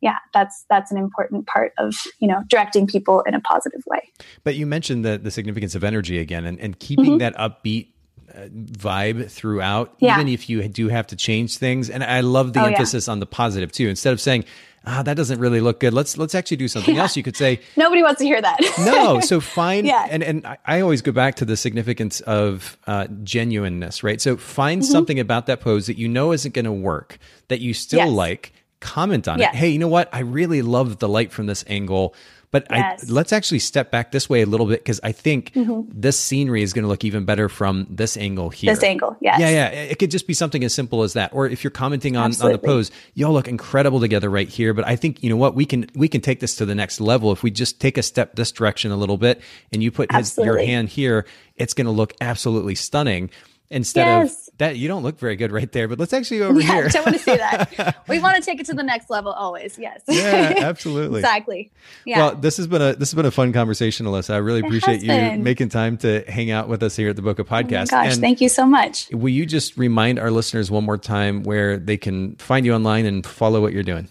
[0.00, 4.00] yeah that's that's an important part of you know directing people in a positive way
[4.44, 7.18] but you mentioned the the significance of energy again and, and keeping mm-hmm.
[7.18, 7.88] that upbeat
[8.34, 10.14] uh, vibe throughout, Yeah.
[10.14, 11.90] even if you do have to change things.
[11.90, 12.70] And I love the Oh, yeah.
[12.70, 13.90] emphasis on the positive too.
[13.90, 14.46] Instead of saying,
[14.86, 17.16] "Ah, that doesn't really look good," let's let's actually do something else.
[17.16, 18.58] You could say, Nobody wants to hear that.
[18.80, 20.06] no so find Yeah.
[20.10, 24.36] and and I- i always go back to the significance of uh, genuineness right so
[24.36, 24.90] find Mm-hmm.
[24.92, 27.18] something about that pose that you know isn't going to work
[27.48, 28.10] that you still Yes.
[28.10, 29.54] like comment on Yes.
[29.54, 32.14] it hey you know what i really love the light from this angle
[32.52, 33.10] but Yes.
[33.10, 36.62] I, let's actually step back this way a little bit because I think this scenery
[36.62, 38.70] is going to look even better from this angle here.
[38.70, 38.74] Mm-hmm.
[38.80, 39.16] this angle.
[39.20, 39.40] Yes.
[39.40, 39.68] Yeah, yeah.
[39.70, 41.32] It could just be something as simple as that.
[41.34, 44.72] Or if you're commenting on, on the pose, y'all look incredible together right here.
[44.74, 47.00] But I think you know what we can we can take this to the next
[47.00, 49.40] level if we just take a step this direction a little bit,
[49.72, 51.26] and you put his, your hand here.
[51.56, 53.30] It's going to look absolutely stunning.
[53.70, 54.32] Instead Yes.
[54.34, 55.88] of that, you don't look very good right there.
[55.88, 56.88] But let's actually go over Yeah, here.
[56.88, 57.96] don't want to see that.
[58.08, 59.78] we want to take it to the next level always.
[59.78, 60.02] Yes.
[60.06, 61.20] yeah, absolutely.
[61.20, 61.70] exactly.
[62.04, 62.18] Yeah.
[62.18, 64.34] Well, this has been a this has been a fun conversation, Alyssa.
[64.34, 65.42] I really appreciate you been.
[65.42, 67.90] making time to hang out with us here at the Bokeh oh Podcast.
[67.90, 69.08] gosh, And- thank you so much.
[69.10, 73.06] Will you just remind our listeners one more time where they can find you online
[73.06, 74.08] and follow what you're doing?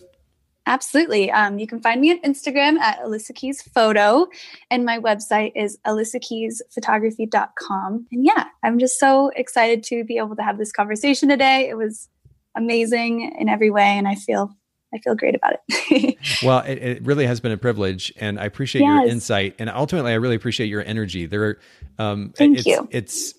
[0.68, 1.32] Absolutely.
[1.32, 4.28] Um, you can find me on Instagram at Alyssa Keys Photo,
[4.70, 8.08] and my website is alyssakeysphotography.com.
[8.12, 11.68] And yeah, I'm just so excited to be able to have this conversation today.
[11.68, 12.10] It was
[12.56, 14.56] amazing in every way, and I feel
[14.94, 16.18] I feel great about it.
[16.44, 20.12] Well, it, it really has been a privilege, and I appreciate your insight, and ultimately,
[20.12, 21.26] I really appreciate your energy.
[21.26, 21.60] There, are,
[22.00, 22.88] um, Thank it's, you.
[22.92, 23.34] It's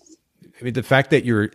[0.59, 1.51] I mean, the fact that you're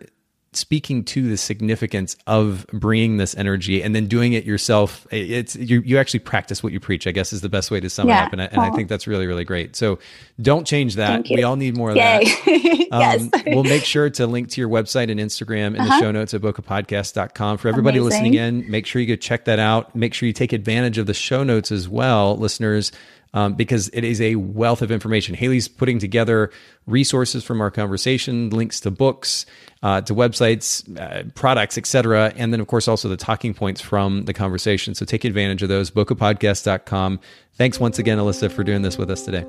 [0.51, 5.05] speaking to the significance of bringing this energy and then doing it yourself.
[5.11, 5.81] It's you.
[5.81, 7.07] You actually practice what you preach.
[7.07, 8.89] I guess is the best way to sum it up, and I, and I think
[8.89, 9.75] that's really, really great.
[9.75, 9.99] So,
[10.41, 11.25] don't change that.
[11.29, 12.23] We all need more of Yay.
[12.23, 12.87] that.
[12.91, 13.21] yes.
[13.21, 15.99] Um, we'll make sure to link to your website and Instagram in the Uh-huh.
[15.99, 17.57] show notes at bokehpodcast.com.
[17.57, 18.09] For everybody Amazing.
[18.23, 19.95] listening in, make sure you go check that out.
[19.95, 22.91] Make sure you take advantage of the show notes as well, listeners,
[23.33, 25.35] um, because it is a wealth of information.
[25.35, 26.51] Haley's putting together
[26.87, 29.45] resources from our conversation, links to books,
[29.83, 32.33] uh, to websites, uh, products, etc.
[32.35, 34.95] And then, of course, also the talking points from the conversation.
[34.95, 37.19] So take advantage of those, bokehpodcast.com.
[37.55, 39.45] Thanks once again, Alyssa, for doing this with us today.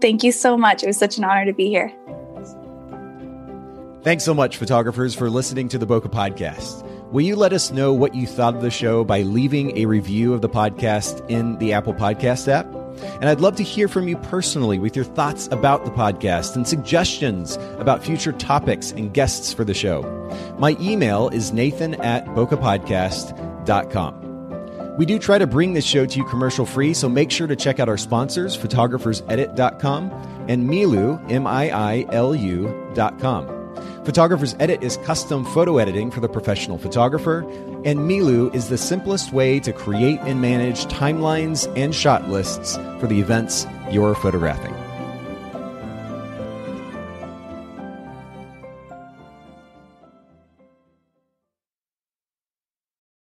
[0.00, 0.82] Thank you so much.
[0.82, 1.92] It was such an honor to be here.
[4.02, 6.84] Thanks so much, photographers, for listening to the Bokeh Podcast.
[7.10, 10.32] Will you let us know what you thought of the show by leaving a review
[10.32, 12.66] of the podcast in the Apple Podcast app?
[13.20, 16.66] And I'd love to hear from you personally with your thoughts about the podcast and
[16.66, 20.02] suggestions about future topics and guests for the show.
[20.58, 24.25] My email is nathan at bokehpodcast.com.
[24.96, 27.56] We do try to bring this show to you commercial free, so make sure to
[27.56, 30.10] check out our sponsors, photographersedit.com
[30.48, 33.56] and Miilu, M I I L U.com.
[34.04, 37.40] Photographer's Edit is custom photo editing for the professional photographer,
[37.84, 43.06] and Miilu is the simplest way to create and manage timelines and shot lists for
[43.06, 44.74] the events you're photographing.